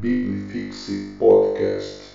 [0.00, 2.14] Bibifixe Podcast.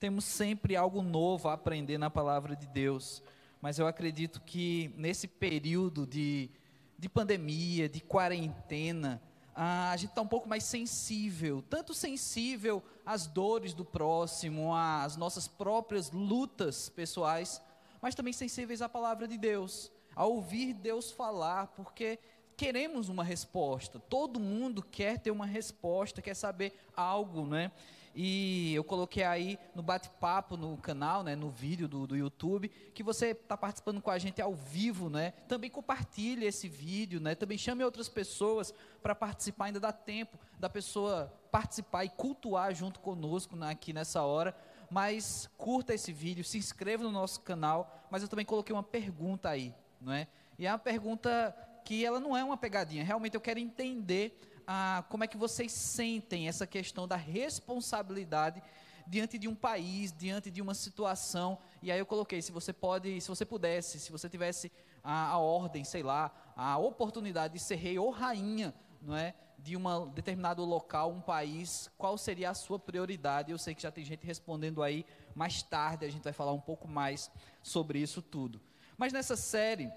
[0.00, 3.22] Temos sempre algo novo a aprender na palavra de Deus,
[3.62, 6.50] mas eu acredito que nesse período de,
[6.98, 9.22] de pandemia, de quarentena,
[9.54, 15.46] a gente está um pouco mais sensível, tanto sensível às dores do próximo, às nossas
[15.46, 17.62] próprias lutas pessoais,
[18.02, 22.18] mas também sensíveis à palavra de Deus, a ouvir Deus falar, porque
[22.56, 23.98] queremos uma resposta.
[23.98, 27.70] Todo mundo quer ter uma resposta, quer saber algo, né?
[28.16, 33.02] E eu coloquei aí no bate-papo no canal, né, no vídeo do, do YouTube, que
[33.02, 35.32] você está participando com a gente ao vivo, né?
[35.48, 37.34] Também compartilhe esse vídeo, né?
[37.34, 43.00] Também chame outras pessoas para participar, ainda dá tempo da pessoa participar e cultuar junto
[43.00, 44.56] conosco né, aqui nessa hora.
[44.88, 48.06] Mas curta esse vídeo, se inscreva no nosso canal.
[48.10, 50.28] Mas eu também coloquei uma pergunta aí, não é?
[50.56, 51.52] E é uma pergunta
[51.84, 53.04] que ela não é uma pegadinha.
[53.04, 58.62] Realmente eu quero entender ah, como é que vocês sentem essa questão da responsabilidade
[59.06, 61.58] diante de um país, diante de uma situação.
[61.82, 65.38] E aí eu coloquei, se você pode, se você pudesse, se você tivesse a, a
[65.38, 70.64] ordem, sei lá, a oportunidade de ser rei ou rainha, não é, de um determinado
[70.64, 73.50] local, um país, qual seria a sua prioridade?
[73.50, 75.04] Eu sei que já tem gente respondendo aí.
[75.34, 77.30] Mais tarde a gente vai falar um pouco mais
[77.62, 78.60] sobre isso tudo.
[78.96, 79.90] Mas nessa série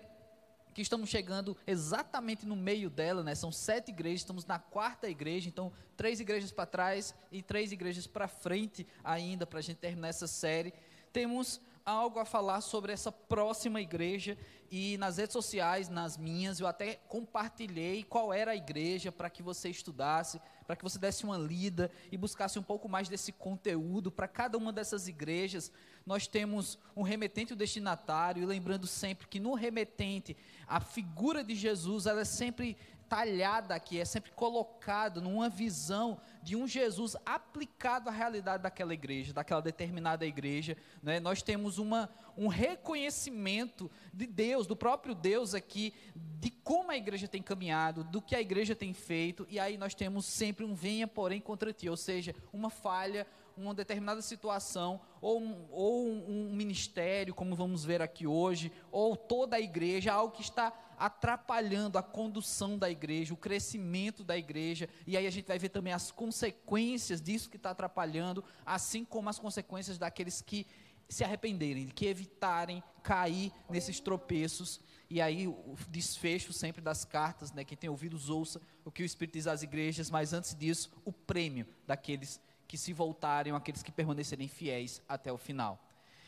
[0.77, 3.33] que estamos chegando exatamente no meio dela, né?
[3.33, 8.05] São sete igrejas, estamos na quarta igreja, então três igrejas para trás e três igrejas
[8.05, 10.71] para frente ainda para a gente terminar essa série.
[11.11, 14.37] Temos algo a falar sobre essa próxima igreja
[14.69, 19.41] e nas redes sociais, nas minhas, eu até compartilhei qual era a igreja para que
[19.41, 24.11] você estudasse, para que você desse uma lida e buscasse um pouco mais desse conteúdo
[24.11, 25.71] para cada uma dessas igrejas.
[26.05, 30.35] Nós temos um remetente e o destinatário, e lembrando sempre que no remetente
[30.67, 36.55] a figura de Jesus ela é sempre talhada aqui, é sempre colocado numa visão de
[36.55, 40.77] um Jesus aplicado à realidade daquela igreja, daquela determinada igreja.
[41.01, 41.19] Né?
[41.19, 47.27] Nós temos uma, um reconhecimento de Deus, do próprio Deus aqui, de como a igreja
[47.27, 51.07] tem caminhado, do que a igreja tem feito, e aí nós temos sempre um venha,
[51.07, 53.25] porém, contra ti, ou seja, uma falha,
[53.57, 59.55] uma determinada situação, ou um, ou um, ministério, como vamos ver aqui hoje, ou toda
[59.55, 65.15] a igreja, algo que está atrapalhando a condução da igreja, o crescimento da igreja, e
[65.15, 69.39] aí a gente vai ver também as consequências disso que está atrapalhando, assim como as
[69.39, 70.65] consequências daqueles que
[71.09, 74.79] se arrependerem, que evitarem cair nesses tropeços.
[75.09, 77.63] E aí o desfecho sempre das cartas, né?
[77.63, 81.13] Quem tem ouvidos ouça o que o Espírito diz às igrejas, mas antes disso, o
[81.13, 85.79] prêmio daqueles que se voltarem, aqueles que permanecerem fiéis até o final.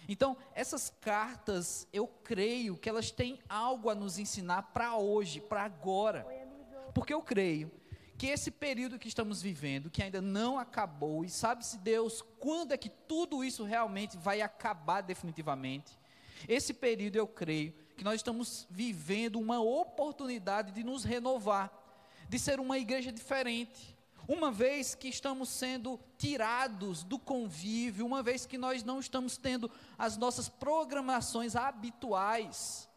[0.08, 5.64] Então, essas cartas, eu creio que elas têm algo a nos ensinar para hoje, para
[5.64, 6.26] agora.
[6.94, 7.72] Porque eu creio
[8.18, 12.78] que esse período que estamos vivendo, que ainda não acabou, e sabe-se Deus quando é
[12.78, 15.98] que tudo isso realmente vai acabar definitivamente.
[16.48, 21.72] Esse período eu creio que nós estamos vivendo uma oportunidade de nos renovar,
[22.28, 23.96] de ser uma igreja diferente,
[24.30, 29.72] uma vez que estamos sendo tirados do convívio, uma vez que nós não estamos tendo
[29.98, 32.88] as nossas programações habituais,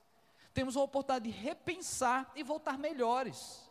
[0.53, 3.62] temos a oportunidade de repensar e voltar melhores.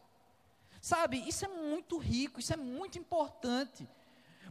[0.82, 3.88] Sabe, isso é muito rico, isso é muito importante.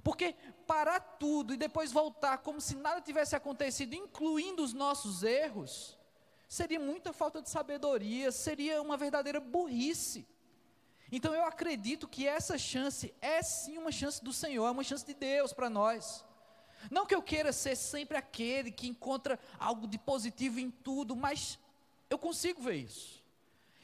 [0.05, 5.99] Porque parar tudo e depois voltar como se nada tivesse acontecido, incluindo os nossos erros,
[6.49, 10.25] seria muita falta de sabedoria, seria uma verdadeira burrice.
[11.13, 15.05] Então eu acredito que essa chance é sim uma chance do Senhor, é uma chance
[15.05, 16.25] de Deus para nós.
[16.91, 21.59] Não que eu queira ser sempre aquele que encontra algo de positivo em tudo, mas
[22.09, 23.21] eu consigo ver isso.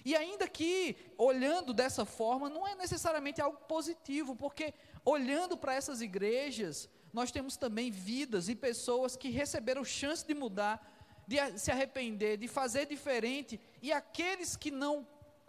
[0.04, 4.72] E ainda que olhando dessa forma, não é necessariamente algo positivo, porque
[5.04, 10.94] olhando para essas igrejas, nós temos também vidas e pessoas que receberam chance de mudar,
[11.26, 15.04] de se arrepender, de fazer diferente, e aqueles que não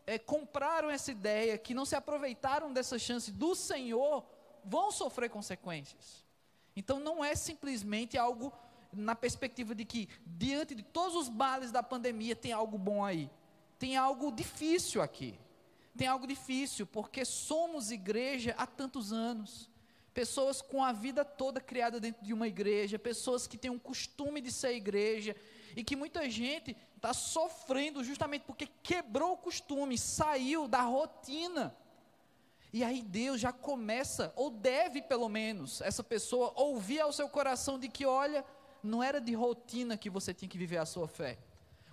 [0.07, 4.25] é, compraram essa ideia, que não se aproveitaram dessa chance do Senhor,
[4.63, 6.25] vão sofrer consequências.
[6.75, 8.53] Então não é simplesmente algo
[8.93, 13.29] na perspectiva de que, diante de todos os males da pandemia, tem algo bom aí.
[13.77, 15.37] Tem algo difícil aqui.
[15.97, 19.69] Tem algo difícil, porque somos igreja há tantos anos.
[20.13, 24.39] Pessoas com a vida toda criada dentro de uma igreja, pessoas que têm um costume
[24.39, 25.35] de ser igreja,
[25.75, 31.75] e que muita gente está sofrendo justamente porque quebrou o costume, saiu da rotina.
[32.73, 37.79] E aí Deus já começa, ou deve pelo menos, essa pessoa ouvir ao seu coração
[37.79, 38.43] de que, olha,
[38.83, 41.37] não era de rotina que você tinha que viver a sua fé.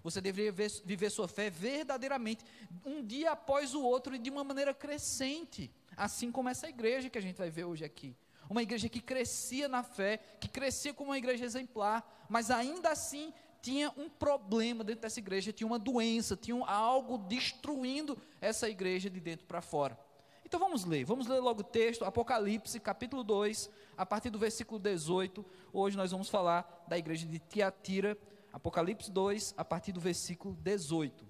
[0.03, 0.53] Você deveria
[0.85, 2.45] viver, sua fé verdadeiramente,
[2.85, 5.71] um dia após o outro e de uma maneira crescente.
[5.97, 8.15] Assim como essa igreja que a gente vai ver hoje aqui.
[8.51, 13.33] uma igreja que crescia na fé, que crescia como uma igreja exemplar, mas ainda assim
[13.65, 19.19] tinha um problema dentro dessa igreja, tinha uma doença, tinha algo destruindo essa igreja de
[19.19, 19.99] dentro para fora.
[20.45, 24.79] Então vamos ler, vamos ler logo o texto, Apocalipse, capítulo 2, a partir do versículo
[24.79, 25.43] 18.
[25.73, 28.19] Hoje nós vamos falar da igreja de Tiatira,
[28.53, 31.27] Apocalipse 2, a partir do versículo 18.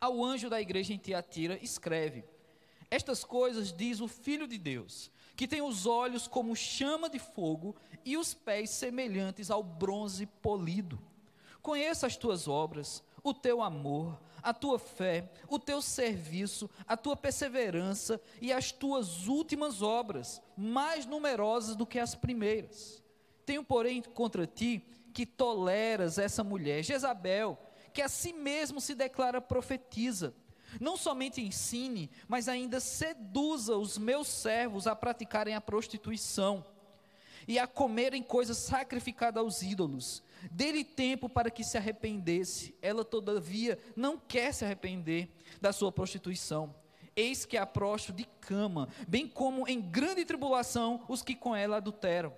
[0.00, 2.24] Ao anjo da igreja em Tiatira, escreve:
[2.88, 7.74] Estas coisas diz o Filho de Deus, que tem os olhos como chama de fogo
[8.04, 11.02] e os pés semelhantes ao bronze polido.
[11.64, 17.16] Conheça as tuas obras, o teu amor, a tua fé, o teu serviço, a tua
[17.16, 23.02] perseverança e as tuas últimas obras, mais numerosas do que as primeiras.
[23.46, 24.84] Tenho, porém, contra ti
[25.14, 27.58] que toleras essa mulher, Jezabel,
[27.94, 30.34] que a si mesmo se declara profetiza.
[30.78, 36.62] Não somente ensine, mas ainda seduza os meus servos a praticarem a prostituição
[37.48, 42.74] e a comerem coisas sacrificadas aos ídolos Dê-lhe tempo para que se arrependesse.
[42.80, 45.28] Ela, todavia, não quer se arrepender
[45.60, 46.74] da sua prostituição.
[47.16, 51.76] Eis que a próstito de cama, bem como em grande tribulação os que com ela
[51.76, 52.34] adulteram.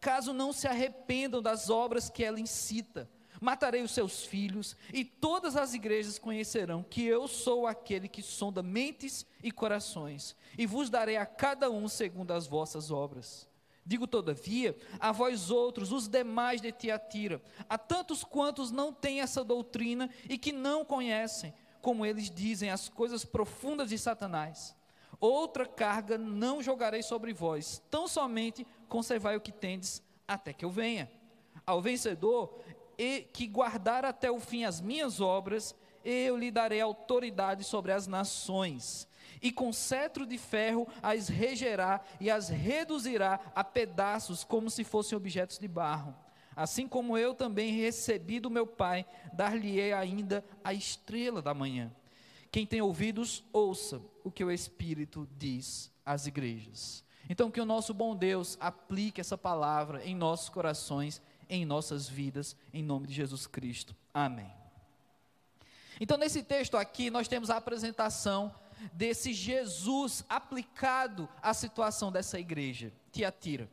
[0.00, 3.08] Caso não se arrependam das obras que ela incita,
[3.40, 8.62] matarei os seus filhos, e todas as igrejas conhecerão que eu sou aquele que sonda
[8.62, 13.48] mentes e corações, e vos darei a cada um segundo as vossas obras.
[13.88, 19.42] Digo, todavia, a vós outros, os demais de Tiatira, a tantos quantos não têm essa
[19.42, 24.76] doutrina e que não conhecem, como eles dizem, as coisas profundas de Satanás.
[25.18, 30.70] Outra carga não jogarei sobre vós, tão somente conservai o que tendes até que eu
[30.70, 31.10] venha.
[31.64, 32.60] Ao vencedor,
[32.98, 35.74] e que guardar até o fim as minhas obras,
[36.04, 39.08] eu lhe darei autoridade sobre as nações
[39.42, 45.16] e com cetro de ferro as regerá e as reduzirá a pedaços como se fossem
[45.16, 46.14] objetos de barro.
[46.56, 51.92] Assim como eu também recebi do meu Pai, dar-lhe-ei ainda a estrela da manhã.
[52.50, 57.04] Quem tem ouvidos, ouça o que o Espírito diz às igrejas.
[57.28, 62.56] Então, que o nosso bom Deus aplique essa palavra em nossos corações, em nossas vidas,
[62.72, 63.94] em nome de Jesus Cristo.
[64.12, 64.50] Amém.
[66.00, 68.52] Então, nesse texto aqui, nós temos a apresentação
[68.92, 73.68] desse Jesus aplicado à situação dessa igreja, Tiatira.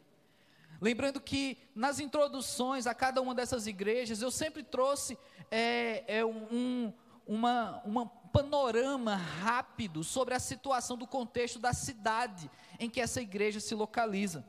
[0.81, 5.17] Lembrando que nas introduções a cada uma dessas igrejas, eu sempre trouxe
[5.49, 6.93] é, é um,
[7.25, 13.59] uma, uma panorama rápido sobre a situação do contexto da cidade em que essa igreja
[13.59, 14.45] se localiza.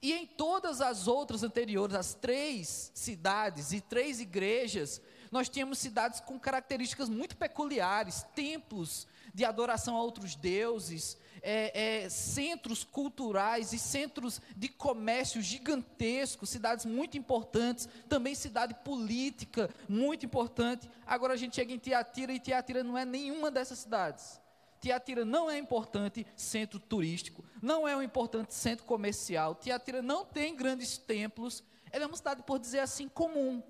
[0.00, 6.20] E em todas as outras anteriores, as três cidades e três igrejas, nós tínhamos cidades
[6.20, 9.06] com características muito peculiares, templos
[9.38, 16.84] de adoração a outros deuses, é, é, centros culturais e centros de comércio gigantescos, cidades
[16.84, 20.90] muito importantes, também cidade política muito importante.
[21.06, 24.40] Agora a gente chega em Tiatira e Tiatira não é nenhuma dessas cidades.
[24.80, 29.54] Tiatira não é importante centro turístico, não é um importante centro comercial.
[29.54, 31.62] Tiatira não tem grandes templos.
[31.92, 33.62] Ela é uma cidade, por dizer assim, comum.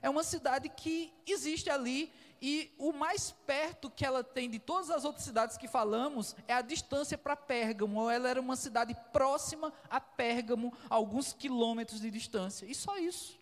[0.00, 2.10] É uma cidade que existe ali
[2.42, 6.54] e o mais perto que ela tem de todas as outras cidades que falamos é
[6.54, 8.08] a distância para Pérgamo.
[8.08, 12.64] Ela era uma cidade próxima a Pérgamo, alguns quilômetros de distância.
[12.64, 13.38] E só isso.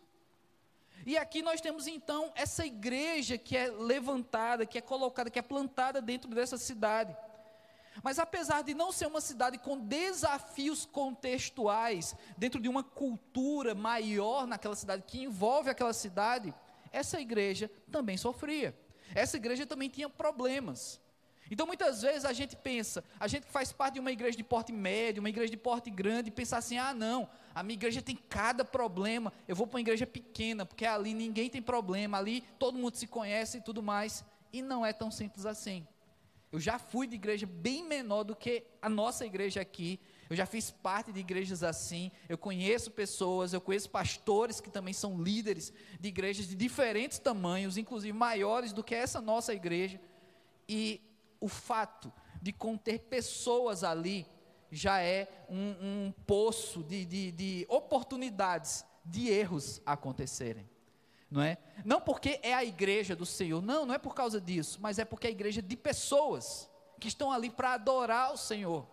[1.07, 5.43] E aqui nós temos então essa igreja que é levantada, que é colocada, que é
[5.43, 7.17] plantada dentro dessa cidade.
[8.03, 14.47] Mas apesar de não ser uma cidade com desafios contextuais, dentro de uma cultura maior
[14.47, 16.53] naquela cidade, que envolve aquela cidade,
[16.93, 18.77] essa igreja também sofria.
[19.15, 21.01] Essa igreja também tinha problemas.
[21.51, 24.45] Então muitas vezes a gente pensa, a gente que faz parte de uma igreja de
[24.45, 28.17] porte médio, uma igreja de porte grande, pensa assim: ah, não, a minha igreja tem
[28.29, 32.79] cada problema, eu vou para uma igreja pequena, porque ali ninguém tem problema, ali todo
[32.79, 34.25] mundo se conhece e tudo mais.
[34.53, 35.87] E não é tão simples assim.
[36.51, 40.01] Eu já fui de igreja bem menor do que a nossa igreja aqui.
[40.29, 42.11] Eu já fiz parte de igrejas assim.
[42.29, 47.77] Eu conheço pessoas, eu conheço pastores que também são líderes de igrejas de diferentes tamanhos,
[47.77, 50.01] inclusive maiores do que essa nossa igreja.
[50.69, 51.01] E
[51.41, 54.27] o fato de conter pessoas ali
[54.71, 60.69] já é um, um poço de, de, de oportunidades de erros acontecerem
[61.31, 61.59] não é?
[61.85, 65.05] Não porque é a igreja do Senhor, não, não é por causa disso, mas é
[65.05, 68.87] porque é a igreja de pessoas que estão ali para adorar o Senhor.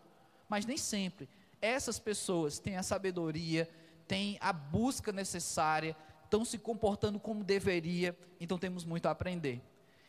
[0.47, 1.27] Mas nem sempre
[1.61, 3.69] essas pessoas têm a sabedoria,
[4.07, 9.61] têm a busca necessária, estão se comportando como deveria, então temos muito a aprender.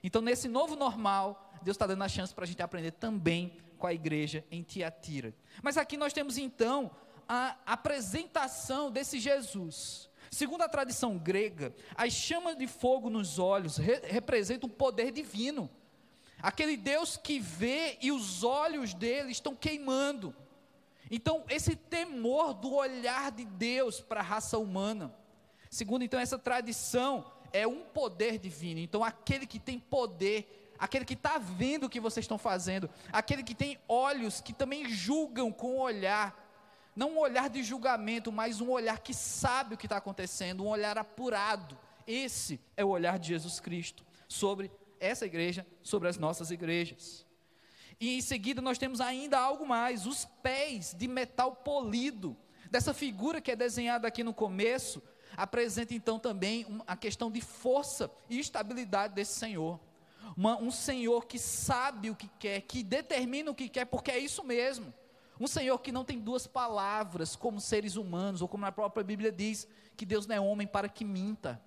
[0.02, 3.86] Então, nesse novo normal, Deus está dando a chance para a gente aprender também com
[3.86, 5.34] a igreja em Tiatira.
[5.62, 6.90] Mas aqui nós temos então
[7.28, 10.08] a apresentação desse Jesus.
[10.30, 15.70] Segundo a tradição grega, as chamas de fogo nos olhos re representam o poder divino.
[16.46, 20.32] Aquele Deus que vê e os olhos dele estão queimando.
[21.10, 25.12] Então, esse temor do olhar de Deus para a raça humana.
[25.68, 28.78] Segundo, então, essa tradição é um poder divino.
[28.78, 33.42] Então, aquele que tem poder, aquele que está vendo o que vocês estão fazendo, aquele
[33.42, 36.32] que tem olhos que também julgam com o olhar,
[36.94, 40.68] não um olhar de julgamento, mas um olhar que sabe o que está acontecendo, um
[40.68, 41.76] olhar apurado.
[42.06, 47.26] Esse é o olhar de Jesus Cristo sobre essa igreja, sobre as nossas igrejas.
[47.98, 52.36] E em seguida nós temos ainda algo mais: os pés de metal polido.
[52.70, 55.02] Dessa figura que é desenhada aqui no começo,
[55.36, 59.78] apresenta então também a questão de força e estabilidade desse Senhor.
[60.36, 64.18] Uma, um Senhor que sabe o que quer, que determina o que quer, porque é
[64.18, 64.92] isso mesmo.
[65.38, 69.30] Um Senhor que não tem duas palavras como seres humanos, ou como a própria Bíblia
[69.30, 71.60] diz, que Deus não é homem para que minta.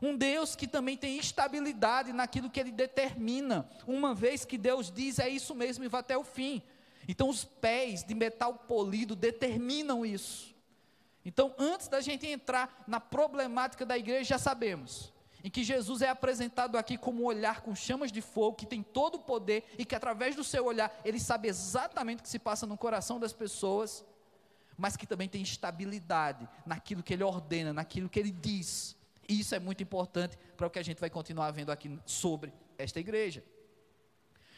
[0.00, 5.18] Um Deus que também tem estabilidade naquilo que ele determina, uma vez que Deus diz
[5.18, 6.62] é isso mesmo e vai até o fim.
[7.06, 10.54] Então, os pés de metal polido determinam isso.
[11.24, 15.12] Então, antes da gente entrar na problemática da igreja, já sabemos
[15.42, 18.82] em que Jesus é apresentado aqui como um olhar com chamas de fogo, que tem
[18.82, 22.38] todo o poder e que através do seu olhar ele sabe exatamente o que se
[22.38, 24.04] passa no coração das pessoas,
[24.76, 28.96] mas que também tem estabilidade naquilo que ele ordena, naquilo que ele diz.
[29.28, 32.52] E isso é muito importante para o que a gente vai continuar vendo aqui sobre
[32.78, 33.44] esta igreja.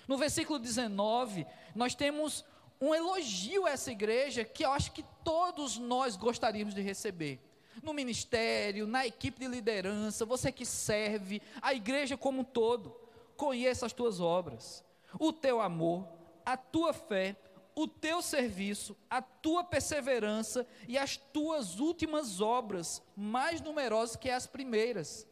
[0.06, 2.44] No versículo 19, nós temos
[2.80, 7.40] um elogio a essa igreja que eu acho que todos nós gostaríamos de receber
[7.82, 12.94] no ministério, na equipe de liderança, você que serve, a igreja como um todo,
[13.36, 14.84] conheça as tuas obras,
[15.18, 16.06] o teu amor,
[16.44, 17.36] a tua fé,
[17.74, 24.46] o teu serviço, a tua perseverança e as tuas últimas obras, mais numerosas que as
[24.46, 25.26] primeiras.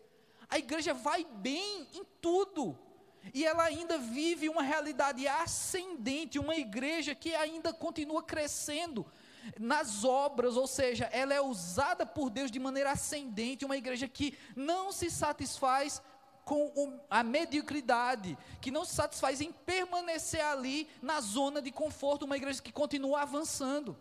[0.49, 2.79] A igreja vai bem em tudo.
[3.35, 9.05] E ela ainda vive uma realidade ascendente, uma igreja que ainda continua crescendo,
[9.59, 14.37] nas obras, ou seja, ela é usada por Deus de maneira ascendente, uma igreja que
[14.55, 16.03] não se satisfaz
[16.49, 22.37] com a mediocridade, que não se satisfaz em permanecer ali na zona de conforto, uma
[22.39, 23.95] igreja que continua avançando.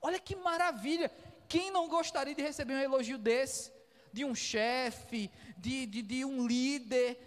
[0.00, 1.10] Olha que maravilha!
[1.48, 3.72] Quem não gostaria de receber um elogio desse?
[4.12, 7.18] De um chefe, de, de, de um líder?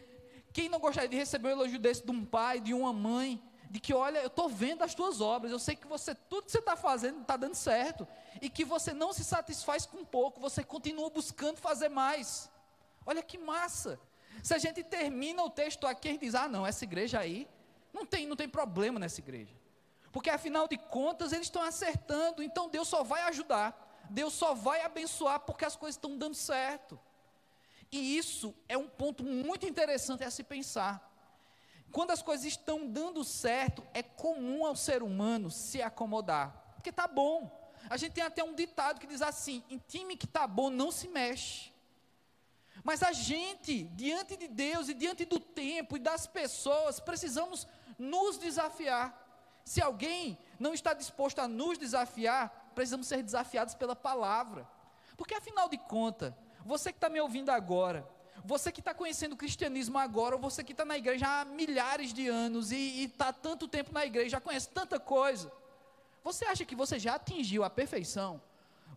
[0.54, 3.42] Quem não gostaria de receber um elogio desse de um pai, de uma mãe?
[3.70, 6.52] de que, olha, eu estou vendo as tuas obras, eu sei que você, tudo que
[6.52, 8.08] você está fazendo está dando certo,
[8.40, 12.48] e que você não se satisfaz com pouco, você continua buscando fazer mais.
[13.04, 14.00] Olha que massa!
[14.42, 17.48] Se a gente termina o texto aqui, gente diz, ah não, essa igreja aí,
[17.94, 19.56] não tem, não tem problema nessa igreja.
[20.12, 24.82] Porque afinal de contas, eles estão acertando, então Deus só vai ajudar, Deus só vai
[24.82, 27.00] abençoar porque as coisas estão dando certo.
[27.92, 31.12] E isso é um ponto muito interessante a se pensar.
[31.92, 37.08] Quando as coisas estão dando certo, é comum ao ser humano se acomodar, porque está
[37.08, 37.72] bom.
[37.90, 40.92] A gente tem até um ditado que diz assim: em time que está bom não
[40.92, 41.73] se mexe.
[42.84, 47.66] Mas a gente, diante de Deus e diante do tempo e das pessoas, precisamos
[47.98, 49.20] nos desafiar.
[49.64, 54.68] Se alguém não está disposto a nos desafiar, precisamos ser desafiados pela palavra.
[55.16, 56.34] Porque afinal de contas,
[56.66, 58.06] você que está me ouvindo agora,
[58.44, 62.14] você que está conhecendo o cristianismo agora, ou você que está na igreja há milhares
[62.14, 65.50] de anos e está tanto tempo na igreja, já conhece tanta coisa.
[66.22, 68.42] Você acha que você já atingiu a perfeição?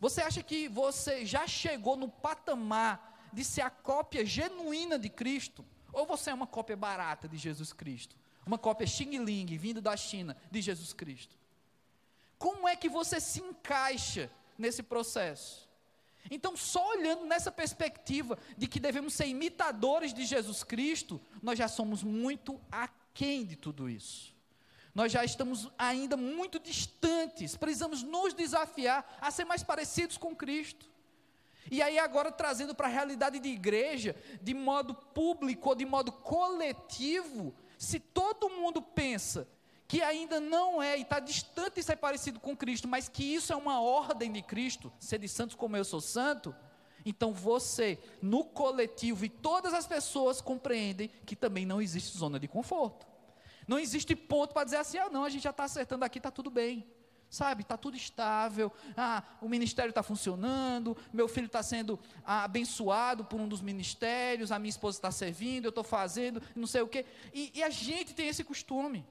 [0.01, 5.63] Você acha que você já chegou no patamar de ser a cópia genuína de Cristo?
[5.93, 8.17] Ou você é uma cópia barata de Jesus Cristo?
[8.47, 11.37] Uma cópia Xing Ling, vindo da China, de Jesus Cristo?
[12.39, 15.69] Como é que você se encaixa nesse processo?
[16.31, 21.69] Então, só olhando nessa perspectiva de que devemos ser imitadores de Jesus Cristo, nós já
[21.69, 24.35] somos muito aquém de tudo isso.
[24.95, 30.96] Nós já estamos ainda muito distantes, precisamos nos desafiar a ser mais parecidos com Cristo.
[31.71, 36.13] E aí, agora trazendo para a realidade de igreja, de modo público ou de modo
[36.13, 39.49] coletivo, se todo mundo pensa
[39.89, 43.53] que ainda não é e está distante de ser parecido com Cristo, mas que isso
[43.53, 46.55] é uma ordem de Cristo, ser de santos como eu sou santo,
[47.05, 52.49] então você, no coletivo e todas as pessoas compreendem que também não existe zona de
[52.49, 53.07] conforto.
[53.69, 56.33] Não existe ponto para dizer assim, ah não, a gente já está acertando aqui, está
[56.33, 56.85] tudo bem.
[57.29, 63.25] Sabe, está tudo estável, ah, o ministério está funcionando, meu filho está sendo ah, abençoado
[63.25, 66.89] por um dos ministérios, a minha esposa está servindo, eu estou fazendo, não sei o
[66.89, 67.05] quê.
[67.35, 69.05] E, e a gente tem esse costume.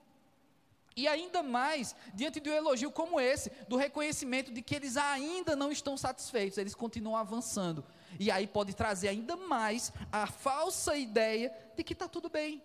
[0.95, 5.53] E ainda mais diante de um elogio como esse, do reconhecimento de que eles ainda
[5.53, 7.83] não estão satisfeitos, eles continuam avançando.
[8.17, 12.63] E aí pode trazer ainda mais a falsa ideia de que está tudo bem.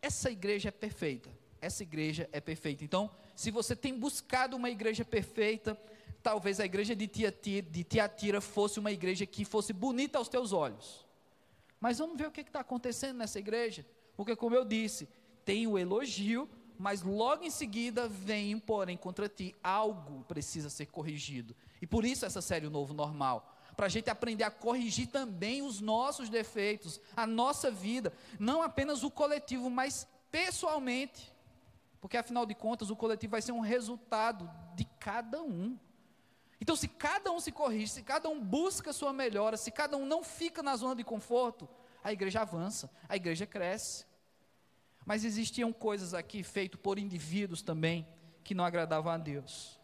[0.00, 1.30] Essa igreja é perfeita.
[1.60, 2.84] Essa igreja é perfeita.
[2.84, 5.78] Então, se você tem buscado uma igreja perfeita,
[6.22, 10.52] talvez a igreja de Tiatira, de Tiatira fosse uma igreja que fosse bonita aos teus
[10.52, 11.04] olhos.
[11.80, 13.84] Mas vamos ver o que está acontecendo nessa igreja.
[14.16, 15.08] Porque, como eu disse,
[15.44, 16.48] tem o elogio,
[16.78, 21.54] mas logo em seguida vem, porém, contra ti, algo precisa ser corrigido.
[21.82, 23.54] E por isso essa série O Novo Normal.
[23.76, 29.02] Para a gente aprender a corrigir também os nossos defeitos, a nossa vida, não apenas
[29.02, 31.33] o coletivo, mas pessoalmente.
[32.04, 35.74] Porque afinal de contas, o coletivo vai ser um resultado de cada um.
[36.60, 40.04] Então, se cada um se corrige, se cada um busca sua melhora, se cada um
[40.04, 41.66] não fica na zona de conforto,
[42.02, 44.04] a igreja avança, a igreja cresce.
[45.06, 48.06] Mas existiam coisas aqui feitas por indivíduos também
[48.44, 49.80] que não agradavam a Deus.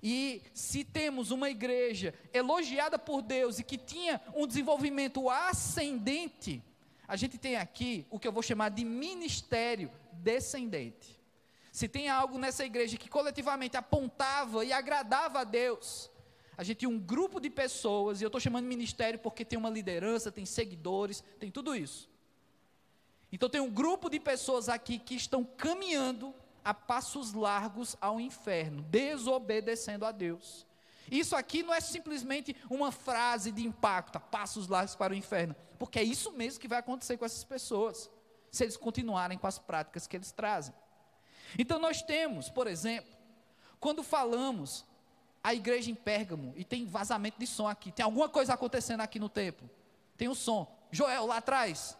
[0.00, 6.62] E se temos uma igreja elogiada por Deus e que tinha um desenvolvimento ascendente,
[7.08, 11.13] a gente tem aqui o que eu vou chamar de ministério descendente.
[11.74, 16.08] Se tem algo nessa igreja que coletivamente apontava e agradava a Deus,
[16.56, 19.70] a gente tinha um grupo de pessoas, e eu estou chamando ministério porque tem uma
[19.70, 22.08] liderança, tem seguidores, tem tudo isso.
[23.32, 26.32] Então tem um grupo de pessoas aqui que estão caminhando
[26.64, 30.64] a passos largos ao inferno, desobedecendo a Deus.
[31.10, 35.56] Isso aqui não é simplesmente uma frase de impacto, a passos largos para o inferno,
[35.76, 38.08] porque é isso mesmo que vai acontecer com essas pessoas,
[38.48, 40.72] se eles continuarem com as práticas que eles trazem.
[41.58, 43.12] Então nós temos, por exemplo,
[43.80, 44.84] quando falamos
[45.42, 49.18] a igreja em Pérgamo e tem vazamento de som aqui, tem alguma coisa acontecendo aqui
[49.18, 49.68] no templo,
[50.16, 50.72] tem um som.
[50.90, 51.96] Joel, lá atrás,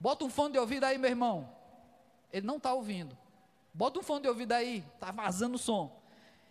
[0.00, 1.46] Bota um fone de ouvido aí, meu irmão.
[2.32, 3.16] Ele não está ouvindo.
[3.74, 5.94] Bota um fone de ouvido aí, está vazando o som.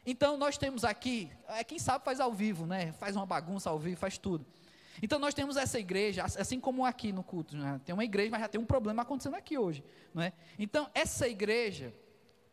[0.05, 2.91] Então nós temos aqui, é quem sabe faz ao vivo, né?
[2.93, 4.45] Faz uma bagunça ao vivo, faz tudo.
[5.01, 7.79] Então nós temos essa igreja, assim como aqui no culto, né?
[7.85, 9.83] tem uma igreja, mas já tem um problema acontecendo aqui hoje,
[10.14, 10.33] não é?
[10.57, 11.94] Então essa igreja,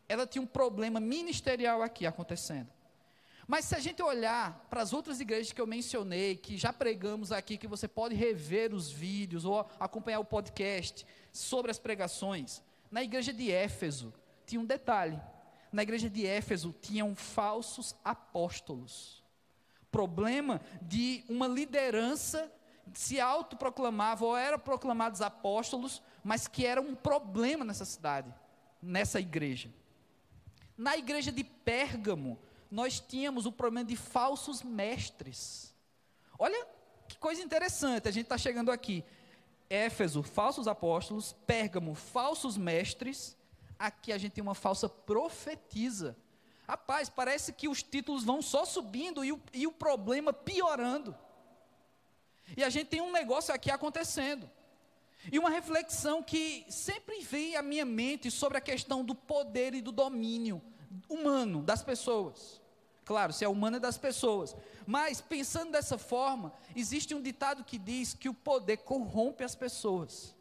[0.08, 2.68] ela tinha um problema ministerial aqui acontecendo.
[3.46, 7.30] Mas se a gente olhar para as outras igrejas que eu mencionei, que já pregamos
[7.30, 13.04] aqui, que você pode rever os vídeos ou acompanhar o podcast sobre as pregações, na
[13.04, 14.12] igreja de Éfeso
[14.44, 15.20] tinha um detalhe.
[15.72, 19.22] Na igreja de Éfeso tinham falsos apóstolos.
[19.96, 22.52] Problema de uma liderança
[22.92, 28.30] se autoproclamava ou eram proclamados apóstolos, mas que era um problema nessa cidade,
[28.82, 29.70] nessa igreja.
[30.76, 32.38] Na igreja de Pérgamo,
[32.70, 35.74] nós tínhamos o problema de falsos mestres.
[36.38, 36.66] Olha
[37.08, 39.02] que coisa interessante, a gente está chegando aqui.
[39.70, 43.34] Éfeso, falsos apóstolos, Pérgamo, falsos mestres.
[43.78, 46.18] Aqui a gente tem uma falsa profetisa.
[46.66, 51.16] Rapaz, parece que os títulos vão só subindo e o, e o problema piorando.
[52.56, 54.50] E a gente tem um negócio aqui acontecendo.
[55.30, 59.80] E uma reflexão que sempre vem à minha mente sobre a questão do poder e
[59.80, 60.62] do domínio
[61.08, 62.60] humano das pessoas.
[63.04, 64.56] Claro, se é humano é das pessoas.
[64.84, 70.34] Mas, pensando dessa forma, existe um ditado que diz que o poder corrompe as pessoas.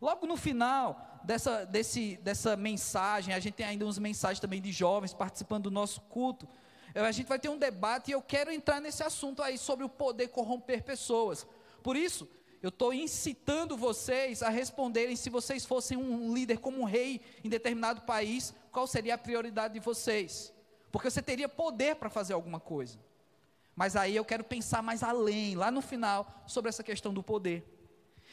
[0.00, 4.72] Logo no final dessa, desse, dessa mensagem, a gente tem ainda umas mensagens também de
[4.72, 6.48] jovens participando do nosso culto.
[6.94, 9.88] A gente vai ter um debate e eu quero entrar nesse assunto aí sobre o
[9.88, 11.46] poder corromper pessoas.
[11.82, 12.28] Por isso,
[12.62, 17.48] eu estou incitando vocês a responderem se vocês fossem um líder como um rei em
[17.48, 20.52] determinado país, qual seria a prioridade de vocês?
[20.92, 22.98] Porque você teria poder para fazer alguma coisa.
[23.74, 27.64] Mas aí eu quero pensar mais além, lá no final, sobre essa questão do poder.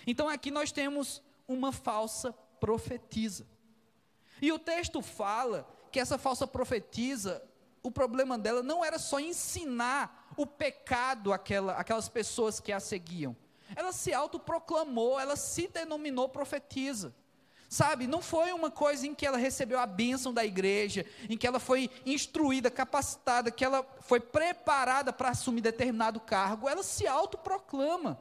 [0.06, 3.46] Então aqui nós temos uma falsa profetisa.
[4.42, 7.44] E o texto fala que essa falsa profetisa,
[7.84, 13.36] o problema dela não era só ensinar o pecado àquela, àquelas pessoas que a seguiam.
[13.76, 17.14] Ela se autoproclamou, ela se denominou profetisa.
[17.70, 21.46] Sabe, não foi uma coisa em que ela recebeu a bênção da igreja, em que
[21.46, 28.20] ela foi instruída, capacitada, que ela foi preparada para assumir determinado cargo, ela se autoproclama.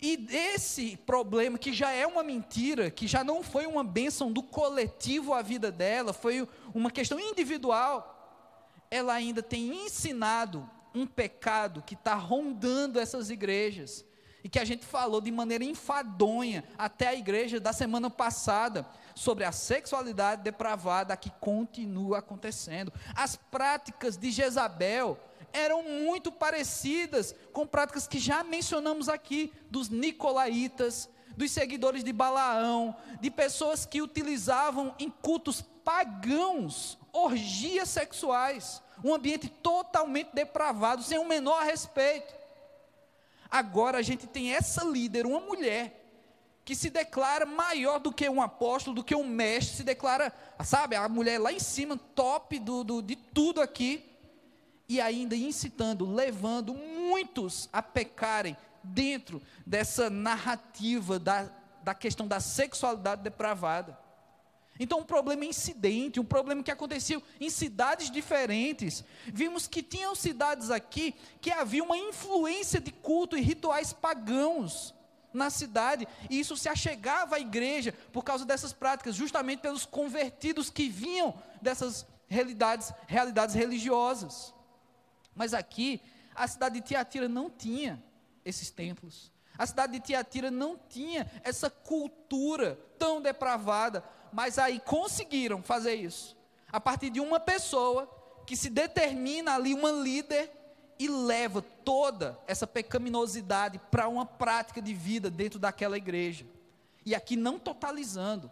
[0.00, 4.42] E esse problema, que já é uma mentira, que já não foi uma bênção do
[4.42, 8.08] coletivo à vida dela, foi uma questão individual,
[8.90, 14.04] ela ainda tem ensinado um pecado que está rondando essas igrejas
[14.44, 19.44] e que a gente falou de maneira enfadonha até a igreja da semana passada sobre
[19.44, 22.92] a sexualidade depravada que continua acontecendo.
[23.14, 25.18] As práticas de Jezabel
[25.52, 32.94] eram muito parecidas com práticas que já mencionamos aqui dos nicolaítas, dos seguidores de Balaão,
[33.20, 41.24] de pessoas que utilizavam em cultos pagãos, orgias sexuais, um ambiente totalmente depravado, sem o
[41.24, 42.32] menor respeito.
[43.50, 45.98] Agora a gente tem essa líder, uma mulher,
[46.64, 50.32] que se declara maior do que um apóstolo, do que um mestre, se declara,
[50.64, 54.11] sabe, a mulher lá em cima, top do, do, de tudo aqui,
[54.92, 61.50] e ainda incitando, levando muitos a pecarem dentro dessa narrativa da,
[61.82, 63.98] da questão da sexualidade depravada.
[64.78, 69.02] Então, um problema incidente, um problema que aconteceu em cidades diferentes.
[69.26, 74.94] Vimos que tinham cidades aqui que havia uma influência de culto e rituais pagãos
[75.32, 80.68] na cidade, e isso se achegava à igreja por causa dessas práticas, justamente pelos convertidos
[80.68, 84.52] que vinham dessas realidades, realidades religiosas.
[85.34, 86.00] Mas aqui,
[86.34, 88.02] a cidade de Tiatira não tinha
[88.44, 89.30] esses templos.
[89.56, 96.36] A cidade de Tiatira não tinha essa cultura tão depravada, mas aí conseguiram fazer isso.
[96.70, 98.08] A partir de uma pessoa
[98.46, 100.50] que se determina ali uma líder
[100.98, 106.46] e leva toda essa pecaminosidade para uma prática de vida dentro daquela igreja.
[107.04, 108.50] E aqui não totalizando,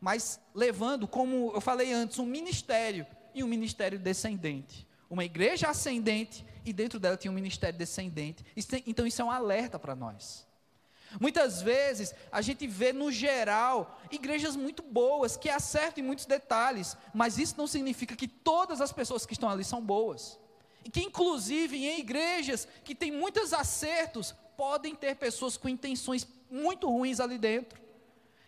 [0.00, 4.87] mas levando, como eu falei antes, um ministério e um ministério descendente.
[5.10, 8.44] Uma igreja ascendente e dentro dela tinha um ministério descendente.
[8.86, 10.46] então isso é um alerta para nós.
[11.18, 16.96] Muitas vezes a gente vê no geral igrejas muito boas que acertam em muitos detalhes,
[17.14, 20.38] mas isso não significa que todas as pessoas que estão ali são boas
[20.84, 26.90] e que inclusive em igrejas que têm muitos acertos, podem ter pessoas com intenções muito
[26.90, 27.80] ruins ali dentro.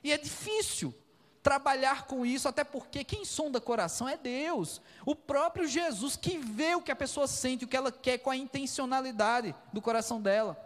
[0.02, 0.94] E é difícil
[1.42, 6.74] trabalhar com isso, até porque quem sonda coração é Deus, o próprio Jesus que vê
[6.74, 10.58] o que a pessoa sente, o que ela quer com a intencionalidade do coração dela.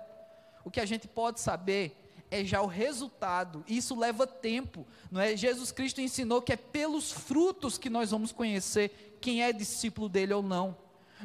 [0.64, 3.64] O que a gente pode saber é já o resultado.
[3.68, 5.36] Isso leva tempo, não é?
[5.36, 10.32] Jesus Cristo ensinou que é pelos frutos que nós vamos conhecer quem é discípulo dele
[10.32, 10.76] ou não.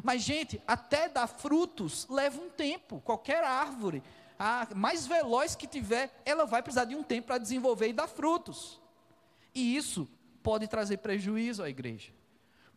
[0.04, 3.02] Mas, gente, até dar frutos leva um tempo.
[3.02, 4.04] Qualquer árvore,
[4.38, 8.08] a mais veloz que tiver, ela vai precisar de um tempo para desenvolver e dar
[8.08, 8.80] frutos.
[9.54, 10.08] E isso
[10.42, 12.12] pode trazer prejuízo à igreja.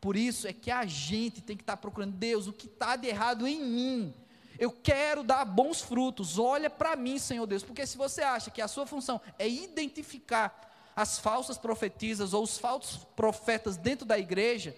[0.00, 3.06] Por isso é que a gente tem que estar procurando, Deus, o que está de
[3.06, 4.14] errado em mim?
[4.58, 6.38] Eu quero dar bons frutos.
[6.38, 10.70] Olha para mim, Senhor Deus, porque se você acha que a sua função é identificar
[10.94, 14.76] as falsas profetisas ou os falsos profetas dentro da igreja,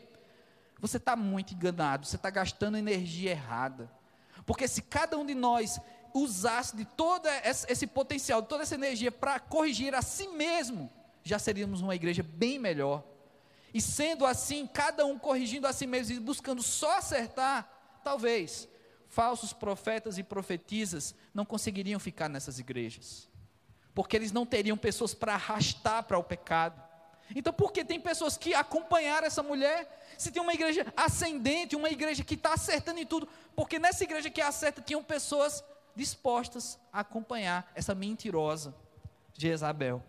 [0.78, 3.90] você está muito enganado, você está gastando energia errada.
[4.44, 5.80] Porque se cada um de nós
[6.12, 7.26] usasse de todo
[7.66, 10.90] esse potencial, de toda essa energia para corrigir a si mesmo,
[11.24, 13.02] já seríamos uma igreja bem melhor.
[13.72, 17.68] E sendo assim, cada um corrigindo a si mesmo e buscando só acertar,
[18.04, 18.68] talvez
[19.08, 23.28] falsos profetas e profetisas não conseguiriam ficar nessas igrejas.
[23.94, 26.82] Porque eles não teriam pessoas para arrastar para o pecado.
[27.34, 30.04] Então, por que tem pessoas que acompanharam essa mulher?
[30.18, 34.28] Se tem uma igreja ascendente, uma igreja que está acertando em tudo, porque nessa igreja
[34.28, 35.64] que acerta tinham pessoas
[35.96, 38.74] dispostas a acompanhar essa mentirosa
[39.32, 40.02] de Isabel.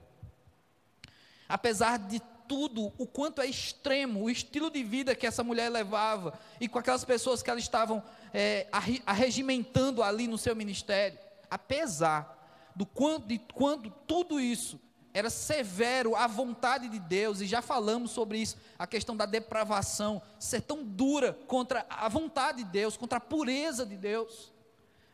[1.47, 6.37] Apesar de tudo, o quanto é extremo, o estilo de vida que essa mulher levava,
[6.59, 8.03] e com aquelas pessoas que elas estavam
[8.33, 8.67] é,
[9.05, 11.17] arregimentando ali no seu ministério,
[11.49, 12.33] apesar
[12.75, 14.79] do quanto, de quando tudo isso
[15.13, 20.21] era severo à vontade de Deus, e já falamos sobre isso, a questão da depravação,
[20.37, 24.51] ser tão dura contra a vontade de Deus, contra a pureza de Deus.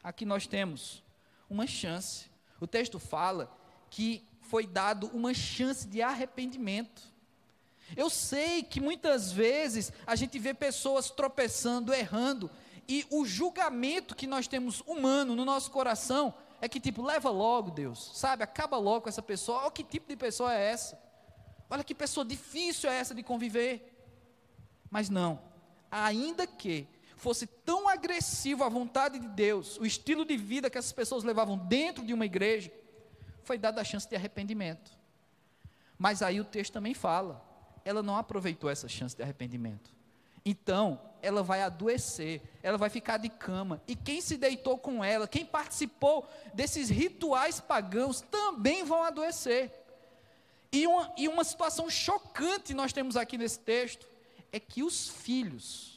[0.04, 1.04] Aqui nós temos
[1.48, 2.32] uma chance.
[2.60, 3.56] O texto fala
[3.92, 7.02] que foi dado uma chance de arrependimento.
[7.96, 12.52] Eu sei que muitas vezes a gente vê pessoas tropeçando, errando,
[12.86, 17.72] e o julgamento que nós temos humano no nosso coração é que tipo, leva logo,
[17.72, 18.44] Deus, sabe?
[18.44, 19.62] Acaba logo com essa pessoa.
[19.62, 21.02] Olha que tipo de pessoa é essa.
[21.70, 24.06] Olha que pessoa difícil é essa de conviver.
[24.90, 25.42] Mas não,
[25.90, 26.86] ainda que
[27.16, 31.58] fosse tão agressivo a vontade de Deus, o estilo de vida que essas pessoas levavam
[31.58, 32.70] dentro de uma igreja,
[33.44, 34.92] foi dada a chance de arrependimento.
[35.98, 37.44] Mas aí o texto também fala,
[37.86, 39.92] ela não aproveitou essa chance de arrependimento.
[40.44, 43.82] Então, ela vai adoecer, ela vai ficar de cama.
[43.88, 49.72] E quem se deitou com ela, quem participou desses rituais pagãos, também vão adoecer.
[50.72, 54.08] E uma, e uma situação chocante nós temos aqui nesse texto
[54.52, 55.91] é que os filhos,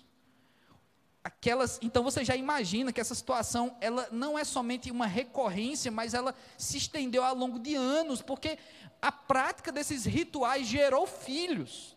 [1.24, 6.12] aquelas, então você já imagina que essa situação ela não é somente uma recorrência, mas
[6.12, 8.58] ela se estendeu ao longo de anos, porque
[9.00, 11.96] a prática desses rituais gerou filhos.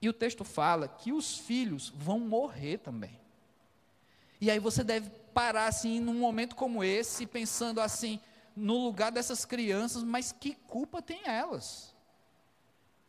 [0.00, 3.18] E o texto fala que os filhos vão morrer também.
[4.40, 8.20] E aí você deve parar assim num momento como esse, pensando assim,
[8.54, 11.94] no lugar dessas crianças, mas que culpa tem elas?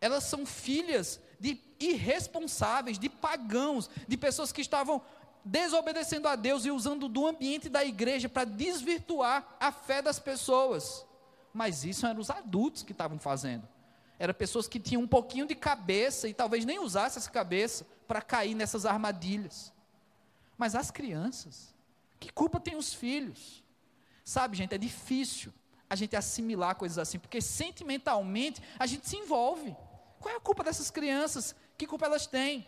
[0.01, 5.02] Elas são filhas de irresponsáveis, de pagãos, de pessoas que estavam
[5.43, 11.06] desobedecendo a Deus e usando do ambiente da igreja para desvirtuar a fé das pessoas.
[11.54, 13.67] Mas isso eram os adultos que estavam fazendo.
[14.17, 18.21] Eram pessoas que tinham um pouquinho de cabeça e talvez nem usassem essa cabeça para
[18.21, 19.71] cair nessas armadilhas.
[20.58, 21.73] Mas as crianças,
[22.19, 23.63] que culpa tem os filhos?
[24.25, 25.54] Sabe, gente, é difícil
[25.89, 29.75] a gente assimilar coisas assim, porque sentimentalmente a gente se envolve.
[30.19, 31.55] Qual é a culpa dessas crianças?
[31.77, 32.67] Que culpa elas têm?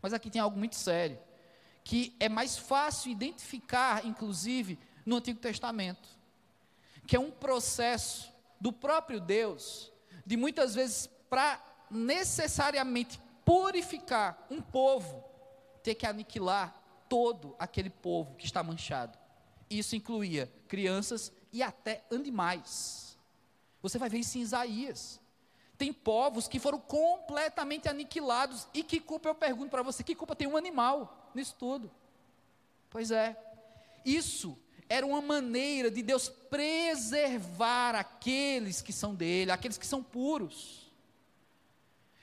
[0.00, 1.18] Mas aqui tem algo muito sério,
[1.82, 6.08] que é mais fácil identificar, inclusive, no Antigo Testamento,
[7.06, 9.92] que é um processo do próprio Deus,
[10.24, 15.24] de muitas vezes para necessariamente purificar um povo,
[15.82, 19.16] ter que aniquilar todo aquele povo que está manchado.
[19.70, 23.16] Isso incluía crianças e até animais.
[23.82, 25.20] Você vai ver isso em Isaías.
[25.78, 28.66] Tem povos que foram completamente aniquilados.
[28.72, 30.02] E que culpa eu pergunto para você?
[30.02, 31.90] Que culpa tem um animal nisso tudo?
[32.90, 33.36] Pois é.
[34.04, 34.58] Isso
[34.88, 40.86] era uma maneira de Deus preservar aqueles que são dele, aqueles que são puros.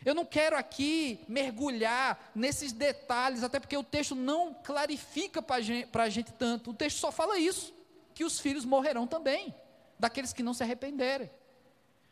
[0.05, 6.09] Eu não quero aqui mergulhar nesses detalhes, até porque o texto não clarifica para a
[6.09, 6.71] gente tanto.
[6.71, 7.73] O texto só fala isso:
[8.13, 9.53] que os filhos morrerão também,
[9.97, 11.29] daqueles que não se arrependerem.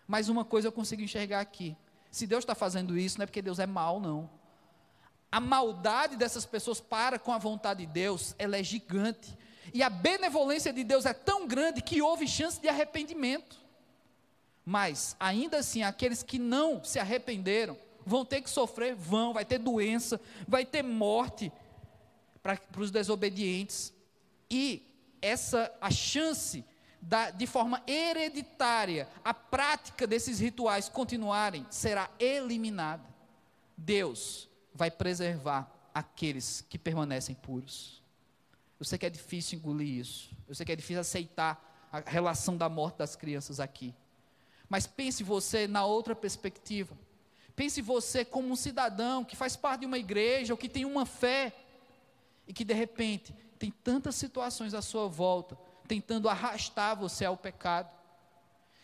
[0.07, 1.75] Mas uma coisa eu consigo enxergar aqui:
[2.09, 4.29] se Deus está fazendo isso, não é porque Deus é mau, não.
[5.31, 9.37] A maldade dessas pessoas para com a vontade de Deus, ela é gigante.
[9.73, 13.57] E a benevolência de Deus é tão grande que houve chance de arrependimento.
[14.65, 19.57] Mas, ainda assim, aqueles que não se arrependeram vão ter que sofrer, vão, vai ter
[19.57, 21.51] doença, vai ter morte
[22.43, 23.93] para os desobedientes.
[24.49, 24.85] E
[25.21, 26.65] essa a chance
[27.01, 33.03] da, de forma hereditária a prática desses rituais continuarem será eliminada.
[33.75, 38.01] Deus vai preservar aqueles que permanecem puros.
[38.79, 40.29] Eu sei que é difícil engolir isso.
[40.47, 43.93] Eu sei que é difícil aceitar a relação da morte das crianças aqui.
[44.69, 46.97] Mas pense você na outra perspectiva.
[47.55, 51.05] Pense você como um cidadão que faz parte de uma igreja ou que tem uma
[51.05, 51.53] fé
[52.47, 55.57] e que de repente tem tantas situações à sua volta
[55.91, 57.91] tentando arrastar você ao pecado.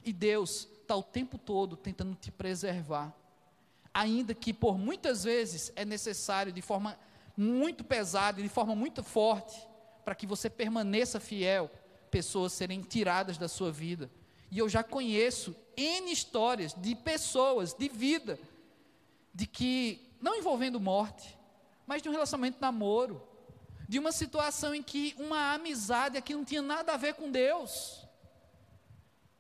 [0.04, 3.16] E Deus está o tempo todo tentando te preservar.
[3.94, 7.00] Ainda que por muitas vezes é necessário, de forma
[7.38, 9.58] muito pesada, de forma muito forte,
[10.04, 11.72] para que você permaneça fiel,
[12.12, 14.12] pessoas serem tiradas da sua vida.
[14.52, 18.38] E eu já conheço N histórias de pessoas, de vida,
[19.34, 21.40] de que, não envolvendo morte,
[21.86, 23.26] mas de um relacionamento de namoro,
[23.88, 28.06] de uma situação em que uma amizade aqui não tinha nada a ver com Deus.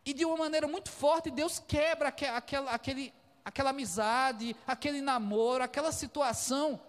[0.05, 5.91] E de uma maneira muito forte, Deus quebra aquela, aquele, aquela amizade, aquele namoro, aquela
[5.91, 6.79] situação,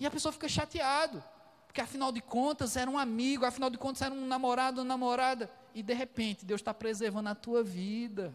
[0.00, 1.22] e a pessoa fica chateado,
[1.66, 5.50] porque afinal de contas era um amigo, afinal de contas era um namorado, uma namorada,
[5.74, 8.34] e de repente Deus está preservando a tua vida.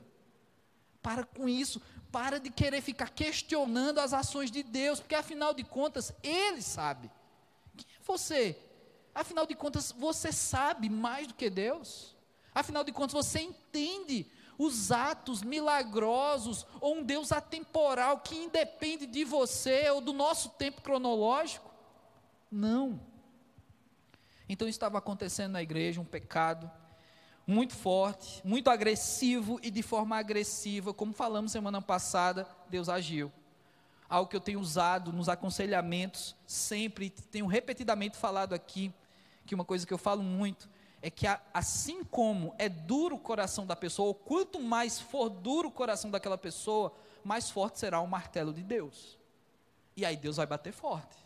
[1.01, 5.63] Para com isso, para de querer ficar questionando as ações de Deus, porque afinal de
[5.63, 7.09] contas, Ele sabe.
[7.75, 8.66] Quem é você?
[9.17, 12.15] Afinal de contas, você sabe mais do que Deus.
[12.53, 14.27] Afinal de contas, você entende
[14.59, 20.83] os atos milagrosos ou um Deus atemporal que independe de você ou do nosso tempo
[20.83, 21.73] cronológico?
[22.51, 23.01] Não.
[24.47, 26.69] Então estava acontecendo na igreja um pecado
[27.47, 33.31] muito forte, muito agressivo e de forma agressiva, como falamos semana passada, Deus agiu.
[34.07, 38.93] Algo que eu tenho usado nos aconselhamentos sempre, tenho repetidamente falado aqui,
[39.47, 40.69] que uma coisa que eu falo muito
[41.01, 45.69] é que assim como é duro o coração da pessoa, ou quanto mais for duro
[45.69, 49.17] o coração daquela pessoa, mais forte será o martelo de Deus.
[49.95, 51.17] E aí Deus vai bater forte.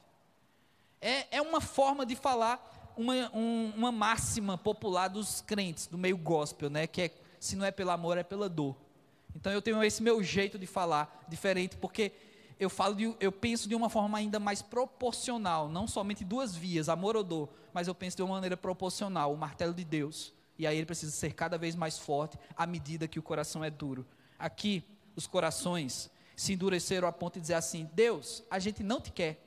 [1.02, 6.18] É, é uma forma de falar uma, um, uma máxima popular dos crentes, do meio
[6.18, 6.86] gospel, né?
[6.86, 8.76] Que é, se não é pelo amor, é pela dor.
[9.36, 12.12] Então eu tenho esse meu jeito de falar, diferente, porque
[12.62, 16.90] eu falo de, eu penso de uma forma ainda mais proporcional, não somente duas vias,
[16.90, 20.32] amor ou dor, mas eu penso de uma maneira proporcional, o martelo de Deus.
[20.60, 23.72] E aí ele precisa ser cada vez mais forte à medida que o coração é
[23.72, 24.06] duro.
[24.38, 24.84] Aqui,
[25.16, 29.44] os corações se endureceram a ponto de dizer assim: Deus, a gente não te quer.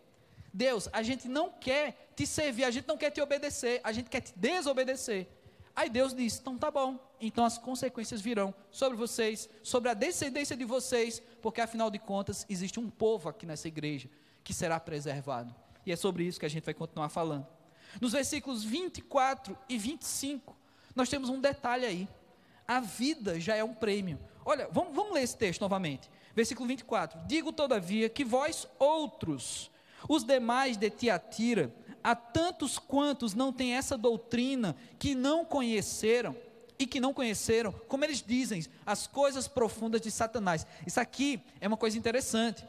[0.53, 4.11] Deus, a gente não quer te servir, a gente não quer te obedecer, a gente
[4.11, 5.29] quer te desobedecer.
[5.77, 10.57] Aí Deus diz: então tá bom, então as consequências virão sobre vocês, sobre a descendência
[10.57, 14.09] de vocês, porque afinal de contas existe um povo aqui nessa igreja
[14.43, 15.55] que será preservado.
[15.85, 17.47] E é sobre isso que a gente vai continuar falando.
[18.01, 20.57] Nos versículos 24 e 25,
[20.95, 22.09] nós temos um detalhe aí.
[22.67, 24.19] A vida já é um prêmio.
[24.45, 26.11] Olha, vamos, vamos ler esse texto novamente.
[26.35, 29.71] Versículo 24: Digo todavia que vós outros,
[30.09, 36.37] os demais de Tiatira, a tantos quantos não têm essa doutrina, que não conheceram,
[36.79, 40.67] e que não conheceram, como eles dizem, as coisas profundas de Satanás.
[40.87, 42.63] Isso aqui é uma coisa interessante.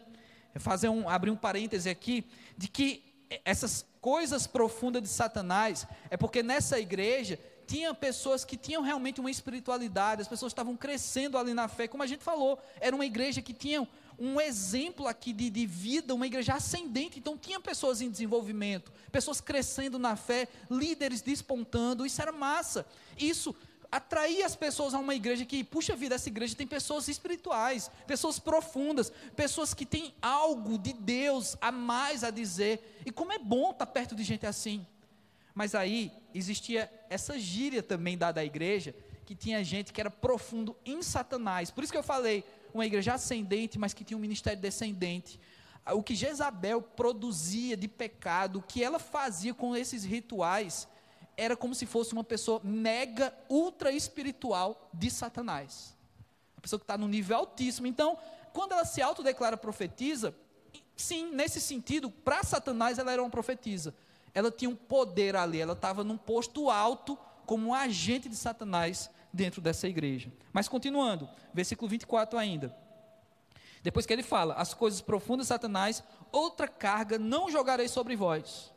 [0.55, 2.23] Fazer um, abrir um parêntese aqui,
[2.57, 3.03] de que
[3.43, 9.31] essas coisas profundas de Satanás é porque nessa igreja tinha pessoas que tinham realmente uma
[9.31, 13.41] espiritualidade, as pessoas estavam crescendo ali na fé, como a gente falou, era uma igreja
[13.41, 13.85] que tinha
[14.17, 19.41] um exemplo aqui de, de vida, uma igreja ascendente, então tinha pessoas em desenvolvimento, pessoas
[19.41, 22.85] crescendo na fé, líderes despontando, isso era massa.
[23.17, 23.55] Isso
[23.91, 28.39] atrair as pessoas a uma igreja que, puxa vida, essa igreja tem pessoas espirituais, pessoas
[28.39, 33.01] profundas, pessoas que têm algo de Deus a mais a dizer.
[33.05, 34.85] E como é bom estar perto de gente assim.
[35.53, 38.93] Mas aí existia essa gíria também dada à igreja,
[39.25, 41.71] que tinha gente que era profundo em Satanás.
[41.71, 42.43] Por isso que eu falei,
[42.77, 45.39] uma igreja ascendente, mas que tinha um ministério descendente.
[45.93, 50.87] O que Jezabel produzia de pecado, o que ela fazia com esses rituais,
[51.37, 55.95] era como se fosse uma pessoa mega, ultra espiritual de Satanás.
[56.55, 57.87] Uma pessoa que está no nível altíssimo.
[57.87, 58.17] Então,
[58.53, 60.35] quando ela se autodeclara profetisa,
[60.95, 63.93] sim, nesse sentido, para Satanás ela era uma profetisa.
[64.33, 69.09] Ela tinha um poder ali, ela estava num posto alto como um agente de Satanás
[69.35, 70.31] dentro dessa igreja.
[70.51, 72.75] Mas continuando, versículo 24 ainda.
[73.83, 78.73] Depois que ele fala, as coisas profundas Satanás, outra carga não jogarei sobre vós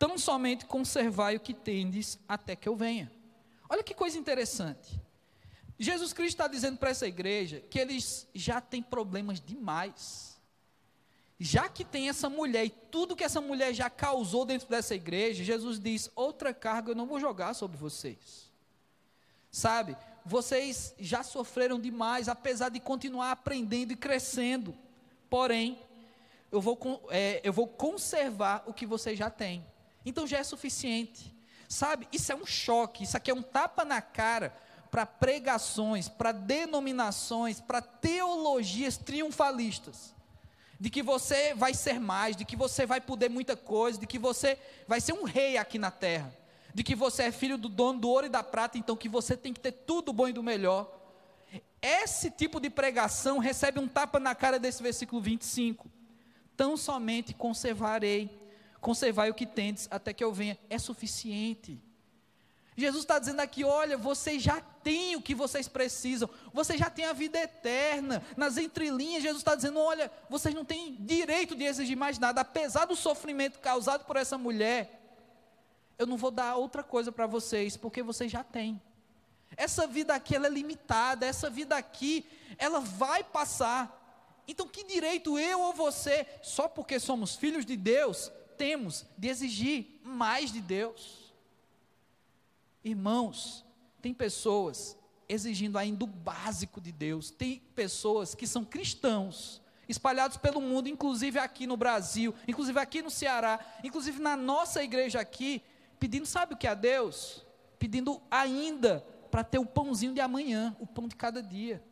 [0.00, 3.12] Tão somente conservai o que tendes até que eu venha.
[3.68, 4.98] Olha que coisa interessante.
[5.78, 10.40] Jesus Cristo está dizendo para essa igreja que eles já têm problemas demais.
[11.38, 15.44] Já que tem essa mulher e tudo que essa mulher já causou dentro dessa igreja,
[15.44, 18.49] Jesus diz: outra carga eu não vou jogar sobre vocês.
[19.50, 24.76] Sabe, vocês já sofreram demais, apesar de continuar aprendendo e crescendo.
[25.28, 25.78] Porém,
[26.52, 26.78] eu vou,
[27.10, 29.64] é, eu vou conservar o que vocês já têm.
[30.04, 31.34] Então já é suficiente.
[31.68, 34.52] Sabe, isso é um choque, isso aqui é um tapa na cara
[34.90, 40.12] para pregações, para denominações, para teologias triunfalistas.
[40.80, 44.18] De que você vai ser mais, de que você vai poder muita coisa, de que
[44.18, 44.58] você
[44.88, 46.34] vai ser um rei aqui na terra,
[46.74, 49.36] de que você é filho do dono do ouro e da prata, então que você
[49.36, 50.90] tem que ter tudo bom e do melhor.
[51.82, 55.90] Esse tipo de pregação recebe um tapa na cara desse versículo 25.
[56.56, 58.40] Tão somente conservarei
[58.80, 61.78] conservai o que tendes até que eu venha, é suficiente.
[62.76, 67.04] Jesus está dizendo aqui: olha, vocês já têm o que vocês precisam, vocês já têm
[67.04, 68.22] a vida eterna.
[68.36, 72.86] Nas entrelinhas, Jesus está dizendo: olha, vocês não têm direito de exigir mais nada, apesar
[72.86, 74.98] do sofrimento causado por essa mulher.
[76.00, 78.80] Eu não vou dar outra coisa para vocês, porque vocês já têm.
[79.54, 82.24] Essa vida aqui ela é limitada, essa vida aqui
[82.56, 84.42] ela vai passar.
[84.48, 90.00] Então, que direito eu ou você, só porque somos filhos de Deus, temos de exigir
[90.02, 91.34] mais de Deus.
[92.82, 93.62] Irmãos,
[94.00, 94.96] tem pessoas
[95.28, 101.38] exigindo ainda o básico de Deus, tem pessoas que são cristãos, espalhados pelo mundo, inclusive
[101.38, 105.62] aqui no Brasil, inclusive aqui no Ceará, inclusive na nossa igreja aqui,
[106.00, 107.46] pedindo, sabe o que a Deus?
[107.78, 111.84] Pedindo ainda para ter o pãozinho de amanhã, o pão de cada dia.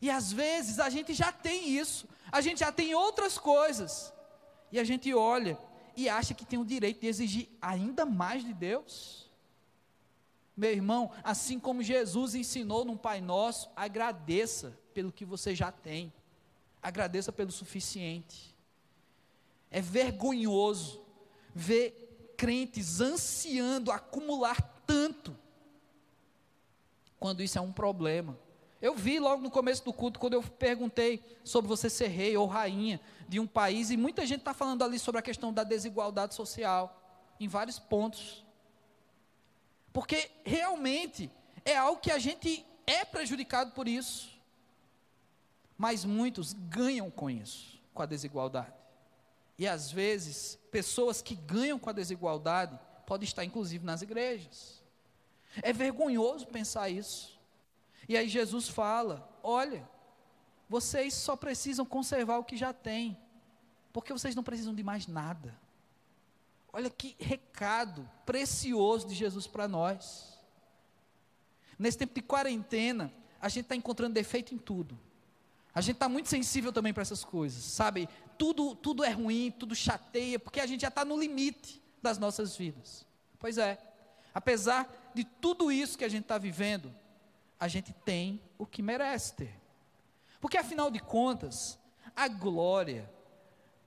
[0.00, 4.12] E às vezes a gente já tem isso, a gente já tem outras coisas,
[4.72, 5.58] e a gente olha
[5.94, 9.30] e acha que tem o direito de exigir ainda mais de Deus.
[10.56, 16.12] Meu irmão, assim como Jesus ensinou no Pai Nosso, agradeça pelo que você já tem,
[16.82, 18.56] agradeça pelo suficiente.
[19.70, 21.04] É vergonhoso
[21.54, 22.09] ver
[22.40, 25.36] crentes ansiando acumular tanto,
[27.18, 28.38] quando isso é um problema.
[28.80, 32.46] Eu vi logo no começo do culto, quando eu perguntei sobre você ser rei ou
[32.46, 32.98] rainha
[33.28, 36.98] de um país, e muita gente está falando ali sobre a questão da desigualdade social,
[37.38, 38.42] em vários pontos.
[39.92, 41.30] Porque realmente
[41.62, 44.30] é algo que a gente é prejudicado por isso.
[45.76, 48.79] Mas muitos ganham com isso, com a desigualdade.
[49.60, 54.82] E às vezes, pessoas que ganham com a desigualdade podem estar inclusive nas igrejas.
[55.60, 57.38] É vergonhoso pensar isso.
[58.08, 59.86] E aí Jesus fala: olha,
[60.66, 63.18] vocês só precisam conservar o que já têm,
[63.92, 65.54] porque vocês não precisam de mais nada.
[66.72, 70.40] Olha que recado precioso de Jesus para nós.
[71.78, 74.98] Nesse tempo de quarentena, a gente está encontrando defeito em tudo.
[75.74, 78.08] A gente está muito sensível também para essas coisas, sabe?
[78.40, 82.56] Tudo, tudo é ruim, tudo chateia, porque a gente já está no limite das nossas
[82.56, 83.04] vidas.
[83.38, 83.78] Pois é,
[84.32, 86.90] apesar de tudo isso que a gente está vivendo,
[87.58, 89.60] a gente tem o que merece ter.
[90.40, 91.78] Porque afinal de contas,
[92.16, 93.12] a glória,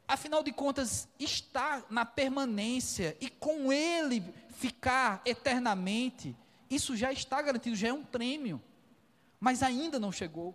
[0.08, 6.36] afinal de contas, está na permanência e com Ele ficar eternamente,
[6.70, 8.62] isso já está garantido, já é um prêmio.
[9.40, 10.54] Mas ainda não chegou.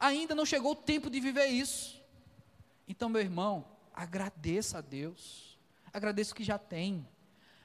[0.00, 1.95] Ainda não chegou o tempo de viver isso.
[2.88, 5.58] Então, meu irmão, agradeça a Deus.
[5.92, 7.06] Agradeça o que já tem.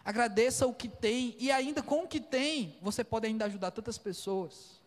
[0.03, 3.97] Agradeça o que tem e ainda com o que tem, você pode ainda ajudar tantas
[3.97, 4.81] pessoas.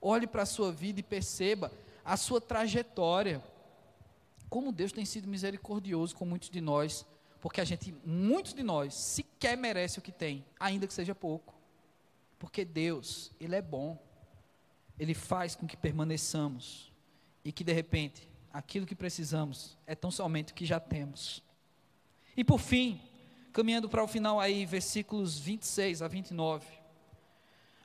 [0.00, 1.72] Olhe para a sua vida e perceba
[2.04, 3.42] a sua trajetória.
[4.48, 7.04] Como Deus tem sido misericordioso com muitos de nós,
[7.40, 11.54] porque a gente, muitos de nós, sequer merece o que tem, ainda que seja pouco.
[12.38, 13.98] Porque Deus, Ele é bom.
[14.98, 16.92] Ele faz com que permaneçamos
[17.44, 21.42] e que de repente aquilo que precisamos é tão somente o que já temos.
[22.34, 22.98] E por fim,
[23.52, 26.66] caminhando para o final aí, versículos 26 a 29,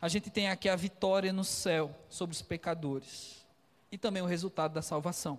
[0.02, 3.46] a gente tem aqui a vitória no céu sobre os pecadores
[3.92, 5.38] e também o resultado da salvação.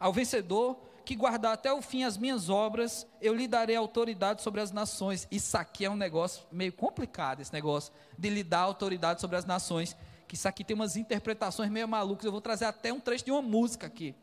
[0.00, 4.60] Ao vencedor que guardar até o fim as minhas obras, eu lhe darei autoridade sobre
[4.60, 5.28] as nações.
[5.30, 9.44] Isso aqui é um negócio meio complicado, esse negócio de lhe dar autoridade sobre as
[9.44, 9.96] nações
[10.28, 12.26] que isso aqui tem umas interpretações meio malucas.
[12.26, 14.14] Eu vou trazer até um trecho de uma música aqui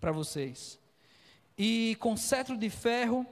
[0.00, 0.78] para vocês.
[1.56, 3.24] E com cetro de ferro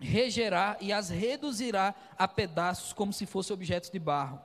[0.00, 4.40] regerá e as reduzirá a pedaços como se fossem objetos de barro.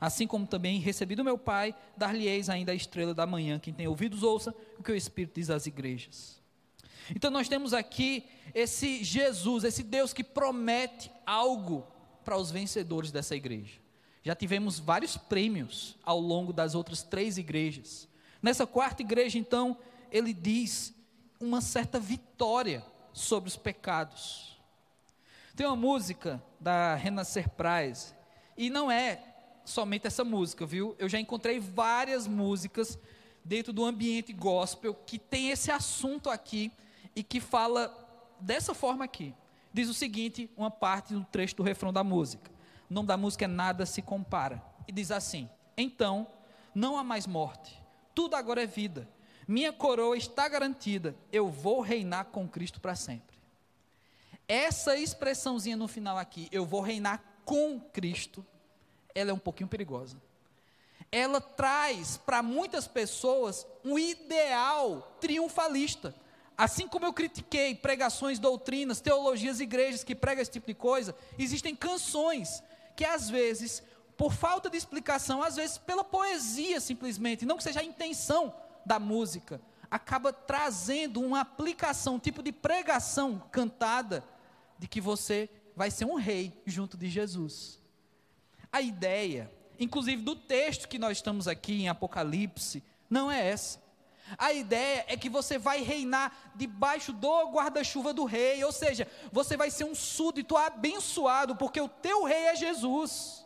[0.00, 3.58] Assim como também recebi do meu Pai, dar-lhe-eis ainda a estrela da manhã.
[3.58, 6.40] Quem tem ouvidos, ouça o que o Espírito diz às igrejas.
[7.14, 11.86] Então nós temos aqui esse Jesus, esse Deus que promete algo
[12.24, 13.85] para os vencedores dessa igreja.
[14.26, 18.08] Já tivemos vários prêmios ao longo das outras três igrejas.
[18.42, 19.78] Nessa quarta igreja, então,
[20.10, 20.92] ele diz
[21.38, 24.60] uma certa vitória sobre os pecados.
[25.54, 28.12] Tem uma música da Renascer Prize,
[28.56, 29.22] e não é
[29.64, 30.96] somente essa música, viu?
[30.98, 32.98] Eu já encontrei várias músicas
[33.44, 36.72] dentro do ambiente gospel que tem esse assunto aqui
[37.14, 37.96] e que fala
[38.40, 39.32] dessa forma aqui.
[39.72, 42.55] Diz o seguinte, uma parte do trecho do refrão da música.
[42.90, 44.62] O nome da música é Nada se compara.
[44.86, 46.26] E diz assim: Então,
[46.74, 47.80] não há mais morte,
[48.14, 49.08] tudo agora é vida.
[49.48, 53.36] Minha coroa está garantida, eu vou reinar com Cristo para sempre.
[54.48, 58.44] Essa expressãozinha no final aqui, eu vou reinar com Cristo,
[59.14, 60.20] ela é um pouquinho perigosa.
[61.10, 66.14] Ela traz para muitas pessoas um ideal triunfalista.
[66.58, 71.76] Assim como eu critiquei pregações, doutrinas, teologias, igrejas que pregam esse tipo de coisa, existem
[71.76, 72.62] canções
[72.96, 73.82] que às vezes,
[74.16, 78.98] por falta de explicação, às vezes pela poesia simplesmente, não que seja a intenção da
[78.98, 84.24] música, acaba trazendo uma aplicação, um tipo de pregação cantada
[84.78, 87.78] de que você vai ser um rei junto de Jesus.
[88.72, 93.85] A ideia, inclusive do texto que nós estamos aqui em Apocalipse, não é essa.
[94.36, 99.56] A ideia é que você vai reinar debaixo do guarda-chuva do rei, ou seja, você
[99.56, 103.44] vai ser um súdito abençoado, porque o teu rei é Jesus.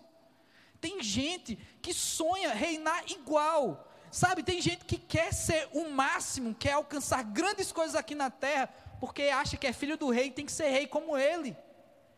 [0.81, 4.43] Tem gente que sonha reinar igual, sabe?
[4.43, 8.69] Tem gente que quer ser o máximo, quer alcançar grandes coisas aqui na terra,
[8.99, 11.57] porque acha que é filho do rei e tem que ser rei como ele.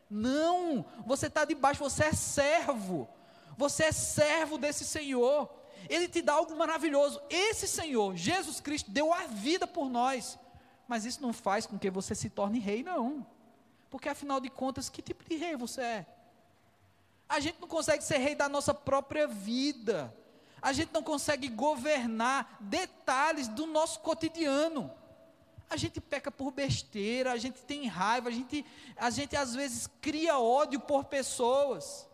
[0.09, 3.09] Não, você está debaixo, você é servo,
[3.63, 5.49] você é servo desse Senhor.
[5.89, 7.23] Ele te dá algo maravilhoso.
[7.31, 10.37] Esse Senhor, Jesus Cristo, deu a vida por nós.
[10.89, 13.25] Mas isso não faz com que você se torne rei, não.
[13.89, 16.07] Porque afinal de contas, que tipo de rei você é?
[17.29, 20.13] A gente não consegue ser rei da nossa própria vida.
[20.61, 24.93] A gente não consegue governar detalhes do nosso cotidiano.
[25.71, 29.89] A gente peca por besteira, a gente tem raiva, a gente, a gente às vezes
[30.01, 32.09] cria ódio por pessoas.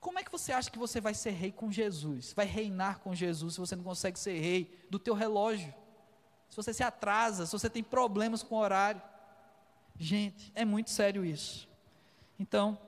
[0.00, 2.32] Como é que você acha que você vai ser rei com Jesus?
[2.34, 5.72] Vai reinar com Jesus se você não consegue ser rei do teu relógio?
[6.48, 9.02] Se você se atrasa, se você tem problemas com o horário?
[9.98, 11.68] Gente, é muito sério isso.
[12.38, 12.78] Então,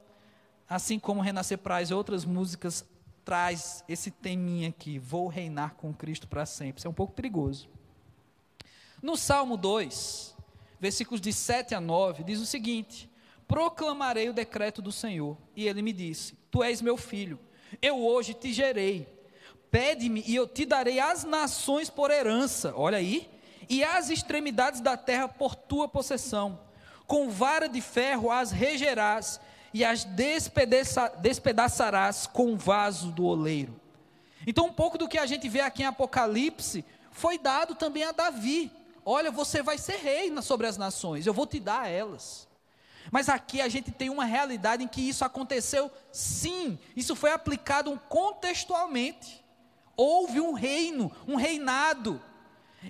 [0.69, 2.85] assim como Renascer Praz e outras músicas
[3.25, 6.79] traz esse teminha aqui, vou reinar com Cristo para sempre.
[6.79, 7.69] Isso é um pouco perigoso.
[9.03, 10.35] No Salmo 2,
[10.81, 13.09] versículos de 7 a 9, diz o seguinte:
[13.49, 15.37] proclamarei o decreto do Senhor.
[15.57, 17.41] E ele me disse: Tu és meu filho,
[17.81, 19.09] eu hoje te gerei.
[19.71, 23.29] Pede-me e eu te darei as nações por herança, olha aí,
[23.69, 26.61] e as extremidades da terra por tua possessão.
[27.07, 29.41] Com vara de ferro as regerás
[29.73, 33.79] e as despedaça, despedaçarás com vaso do oleiro.
[34.47, 38.13] Então, um pouco do que a gente vê aqui em Apocalipse foi dado também a
[38.13, 38.73] Davi.
[39.05, 42.48] Olha, você vai ser rei sobre as nações, eu vou te dar elas.
[43.11, 47.99] Mas aqui a gente tem uma realidade em que isso aconteceu sim, isso foi aplicado
[48.09, 49.45] contextualmente.
[49.97, 52.23] Houve um reino, um reinado.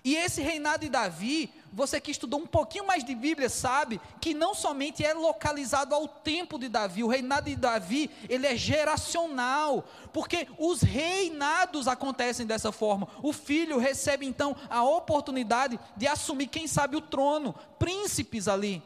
[0.04, 4.34] E esse reinado de Davi, você que estudou um pouquinho mais de Bíblia sabe que
[4.34, 9.84] não somente é localizado ao tempo de Davi, o reinado de Davi, ele é geracional,
[10.12, 13.08] porque os reinados acontecem dessa forma.
[13.22, 18.82] O filho recebe então a oportunidade de assumir, quem sabe, o trono, príncipes ali.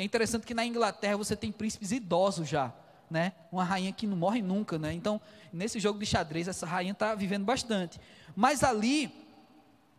[0.00, 2.72] É interessante que na Inglaterra você tem príncipes idosos já,
[3.10, 3.34] né?
[3.52, 4.94] Uma rainha que não morre nunca, né?
[4.94, 5.20] Então,
[5.52, 8.00] nesse jogo de xadrez, essa rainha está vivendo bastante.
[8.34, 9.12] Mas ali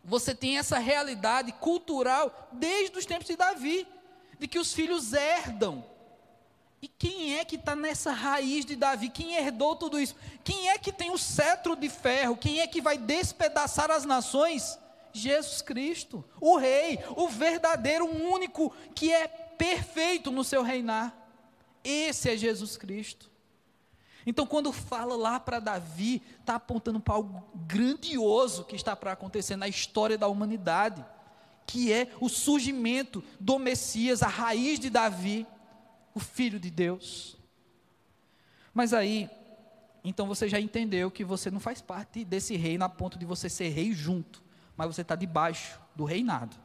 [0.04, 3.86] você tem essa realidade cultural desde os tempos de Davi,
[4.40, 5.84] de que os filhos herdam.
[6.82, 9.08] E quem é que está nessa raiz de Davi?
[9.08, 10.16] Quem herdou tudo isso?
[10.42, 12.36] Quem é que tem o cetro de ferro?
[12.36, 14.76] Quem é que vai despedaçar as nações?
[15.12, 21.16] Jesus Cristo, o Rei, o verdadeiro, o único que é perfeito no seu reinar.
[21.84, 23.30] Esse é Jesus Cristo.
[24.26, 29.54] Então, quando fala lá para Davi, está apontando para algo grandioso que está para acontecer
[29.54, 31.04] na história da humanidade,
[31.64, 35.46] que é o surgimento do Messias, a raiz de Davi,
[36.12, 37.36] o Filho de Deus.
[38.74, 39.30] Mas aí,
[40.02, 43.48] então você já entendeu que você não faz parte desse reino a ponto de você
[43.48, 44.42] ser rei junto,
[44.76, 46.56] mas você está debaixo do reinado.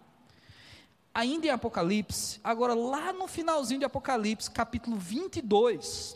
[1.17, 6.15] Ainda em Apocalipse, agora lá no finalzinho de Apocalipse, capítulo 22,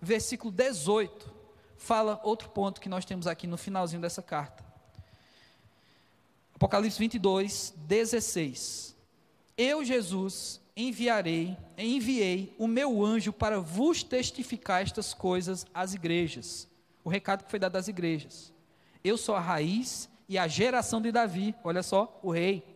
[0.00, 1.28] versículo 18,
[1.76, 4.64] fala outro ponto que nós temos aqui no finalzinho dessa carta.
[6.54, 8.94] Apocalipse 22, 16.
[9.58, 16.68] Eu, Jesus, enviarei, enviei o meu anjo para vos testificar estas coisas às igrejas.
[17.02, 18.52] O recado que foi dado às igrejas.
[19.02, 22.71] Eu sou a raiz e a geração de Davi, olha só, o rei,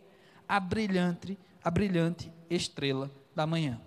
[0.47, 3.79] a brilhante, a brilhante estrela da manhã.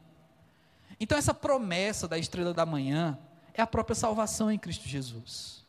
[0.99, 3.19] Então essa promessa da estrela da manhã
[3.55, 5.61] é a própria salvação em Cristo Jesus.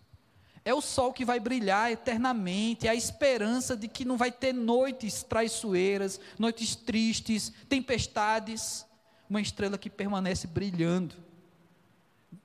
[0.63, 4.53] É o sol que vai brilhar eternamente, é a esperança de que não vai ter
[4.53, 8.85] noites traiçoeiras, noites tristes, tempestades.
[9.27, 11.15] Uma estrela que permanece brilhando,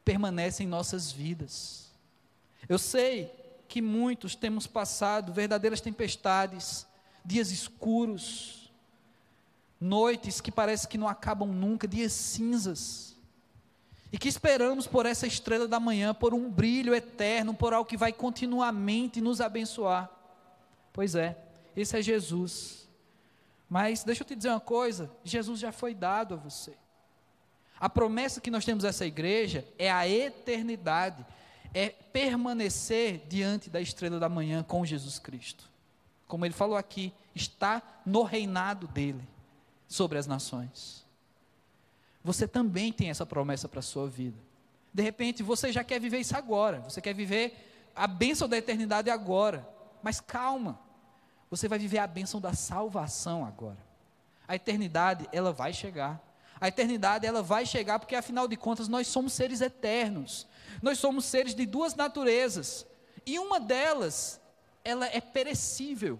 [0.04, 1.90] permanece em nossas vidas.
[2.68, 3.30] Eu sei
[3.68, 6.86] que muitos temos passado verdadeiras tempestades,
[7.26, 8.72] dias escuros,
[9.80, 13.16] noites que parece que não acabam nunca, dias cinzas
[14.12, 17.96] e que esperamos por essa estrela da manhã, por um brilho eterno, por algo que
[17.96, 20.10] vai continuamente nos abençoar.
[20.92, 21.36] Pois é,
[21.76, 22.88] esse é Jesus.
[23.68, 26.74] Mas deixa eu te dizer uma coisa: Jesus já foi dado a você.
[27.78, 31.26] A promessa que nós temos essa igreja é a eternidade,
[31.74, 35.68] é permanecer diante da estrela da manhã com Jesus Cristo.
[36.26, 39.26] Como ele falou aqui, está no reinado dele
[39.86, 41.06] sobre as nações
[42.26, 44.36] você também tem essa promessa para a sua vida.
[44.92, 49.08] De repente, você já quer viver isso agora, você quer viver a bênção da eternidade
[49.08, 49.66] agora.
[50.02, 50.76] Mas calma,
[51.48, 53.78] você vai viver a bênção da salvação agora.
[54.48, 56.20] A eternidade, ela vai chegar.
[56.60, 60.48] A eternidade, ela vai chegar porque, afinal de contas, nós somos seres eternos.
[60.82, 62.84] Nós somos seres de duas naturezas.
[63.24, 64.40] E uma delas,
[64.86, 66.18] ela é perecível.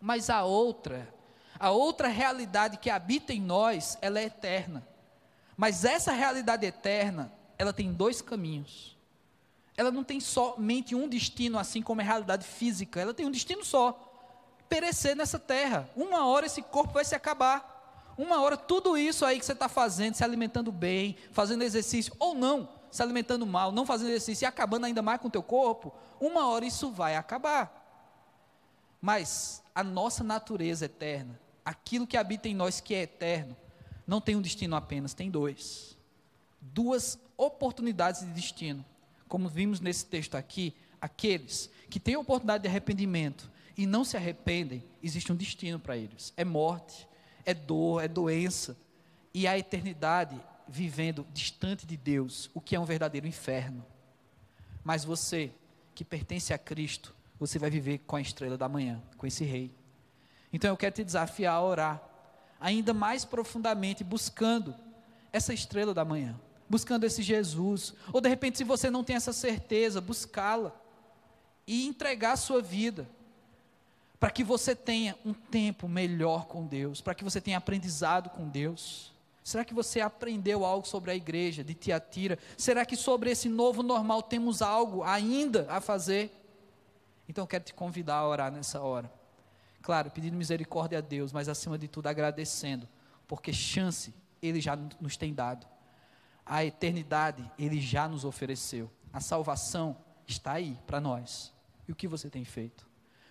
[0.00, 1.12] Mas a outra,
[1.58, 4.86] a outra realidade que habita em nós, ela é eterna.
[5.56, 8.96] Mas essa realidade eterna, ela tem dois caminhos.
[9.76, 12.98] Ela não tem somente um destino, assim como a realidade física.
[12.98, 13.92] Ela tem um destino só:
[14.66, 15.88] perecer nessa terra.
[15.94, 17.78] Uma hora esse corpo vai se acabar.
[18.16, 22.34] Uma hora tudo isso aí que você está fazendo, se alimentando bem, fazendo exercício, ou
[22.34, 25.92] não, se alimentando mal, não fazendo exercício e acabando ainda mais com o teu corpo,
[26.20, 27.76] uma hora isso vai acabar.
[29.00, 33.56] Mas a nossa natureza eterna, aquilo que habita em nós que é eterno,
[34.06, 35.96] não tem um destino apenas, tem dois.
[36.60, 38.84] Duas oportunidades de destino.
[39.28, 44.84] Como vimos nesse texto aqui, aqueles que têm oportunidade de arrependimento e não se arrependem,
[45.02, 46.34] existe um destino para eles.
[46.36, 47.08] É morte,
[47.46, 48.76] é dor, é doença.
[49.32, 50.38] E a eternidade
[50.70, 53.84] vivendo distante de Deus, o que é um verdadeiro inferno.
[54.84, 55.50] Mas você,
[55.94, 59.74] que pertence a Cristo, você vai viver com a estrela da manhã, com esse rei.
[60.52, 62.02] Então eu quero te desafiar a orar
[62.60, 64.74] ainda mais profundamente, buscando
[65.32, 67.94] essa estrela da manhã, buscando esse Jesus.
[68.12, 70.72] Ou de repente, se você não tem essa certeza, buscá-la
[71.66, 73.08] e entregar a sua vida
[74.20, 78.46] para que você tenha um tempo melhor com Deus, para que você tenha aprendizado com
[78.46, 79.09] Deus.
[79.42, 82.38] Será que você aprendeu algo sobre a igreja de Tiatira?
[82.56, 86.30] Será que sobre esse novo normal temos algo ainda a fazer?
[87.28, 89.10] Então eu quero te convidar a orar nessa hora.
[89.82, 92.86] Claro, pedindo misericórdia a Deus, mas acima de tudo agradecendo,
[93.26, 94.12] porque chance
[94.42, 95.66] Ele já nos tem dado.
[96.44, 98.90] A eternidade Ele já nos ofereceu.
[99.12, 101.52] A salvação está aí para nós.
[101.88, 102.86] e o que você tem feito.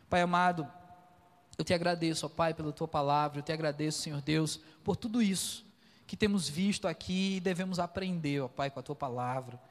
[0.09, 0.67] Pai amado,
[1.57, 5.21] eu te agradeço, ó Pai, pela tua palavra, eu te agradeço, Senhor Deus, por tudo
[5.21, 5.68] isso
[6.09, 9.61] que temos visto aqui e devemos aprender, ó Pai, com a tua palavra,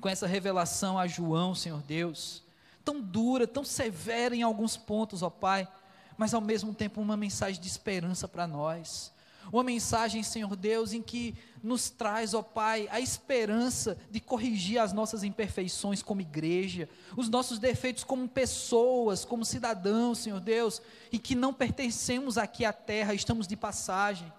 [0.00, 2.42] com essa revelação a João, Senhor Deus,
[2.82, 5.68] tão dura, tão severa em alguns pontos, ó Pai,
[6.16, 9.12] mas ao mesmo tempo uma mensagem de esperança para nós.
[9.52, 14.94] Uma mensagem, Senhor Deus, em que nos traz, ó Pai, a esperança de corrigir as
[14.94, 20.80] nossas imperfeições como igreja, os nossos defeitos como pessoas, como cidadãos, Senhor Deus,
[21.12, 24.32] e que não pertencemos aqui à terra, estamos de passagem.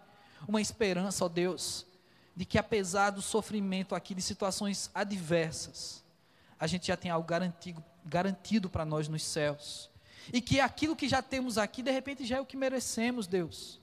[0.48, 1.86] Uma esperança, ó Deus,
[2.36, 6.04] de que apesar do sofrimento aqui, de situações adversas,
[6.60, 9.89] a gente já tem algo garantido, garantido para nós nos céus.
[10.32, 13.82] E que aquilo que já temos aqui, de repente, já é o que merecemos, Deus.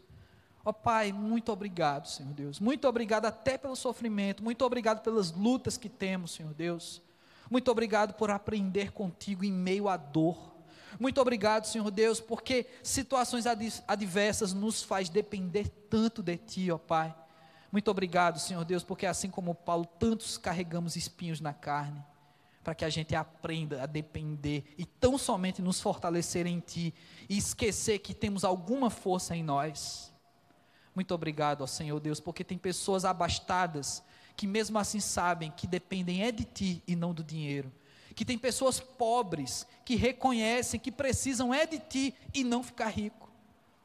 [0.65, 2.61] Ó oh, Pai, muito obrigado, Senhor Deus.
[2.61, 4.43] Muito obrigado até pelo sofrimento.
[4.43, 7.03] Muito obrigado pelas lutas que temos, Senhor Deus.
[7.51, 10.55] Muito obrigado por aprender contigo em meio à dor.
[10.99, 13.45] Muito obrigado, Senhor Deus, porque situações
[13.87, 17.15] adversas nos faz depender tanto de Ti, ó Pai.
[17.71, 22.05] Muito obrigado, Senhor Deus, porque assim como Paulo, tantos carregamos espinhos na carne,
[22.65, 26.93] para que a gente aprenda a depender e tão somente nos fortalecer em Ti
[27.29, 30.13] e esquecer que temos alguma força em nós.
[30.95, 34.03] Muito obrigado, ó Senhor Deus, porque tem pessoas abastadas
[34.37, 37.71] que mesmo assim sabem que dependem é de ti e não do dinheiro.
[38.15, 43.31] Que tem pessoas pobres que reconhecem que precisam é de ti e não ficar rico.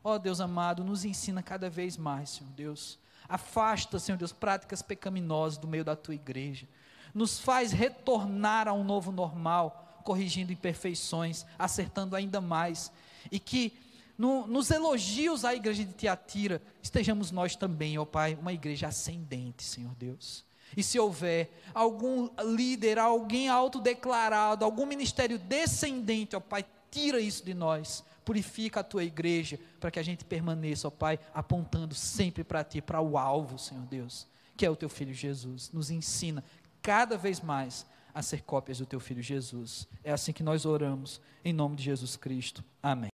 [0.03, 2.99] Ó Deus amado, nos ensina cada vez mais, Senhor Deus.
[3.27, 6.67] Afasta, Senhor Deus, práticas pecaminosas do meio da tua igreja.
[7.13, 12.91] Nos faz retornar a um novo normal, corrigindo imperfeições, acertando ainda mais.
[13.31, 13.73] E que
[14.17, 19.63] no, nos elogios à igreja de Tiatira, estejamos nós também, ó Pai, uma igreja ascendente,
[19.63, 20.44] Senhor Deus.
[20.75, 27.53] E se houver algum líder, alguém autodeclarado, algum ministério descendente, ó Pai, tira isso de
[27.53, 28.03] nós.
[28.23, 32.81] Purifica a tua igreja, para que a gente permaneça, ó Pai, apontando sempre para ti,
[32.81, 35.71] para o alvo, Senhor Deus, que é o teu filho Jesus.
[35.71, 36.43] Nos ensina
[36.81, 39.87] cada vez mais a ser cópias do teu filho Jesus.
[40.03, 42.63] É assim que nós oramos, em nome de Jesus Cristo.
[42.81, 43.09] Amém.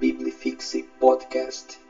[0.00, 1.83] Biblifixe Podcast.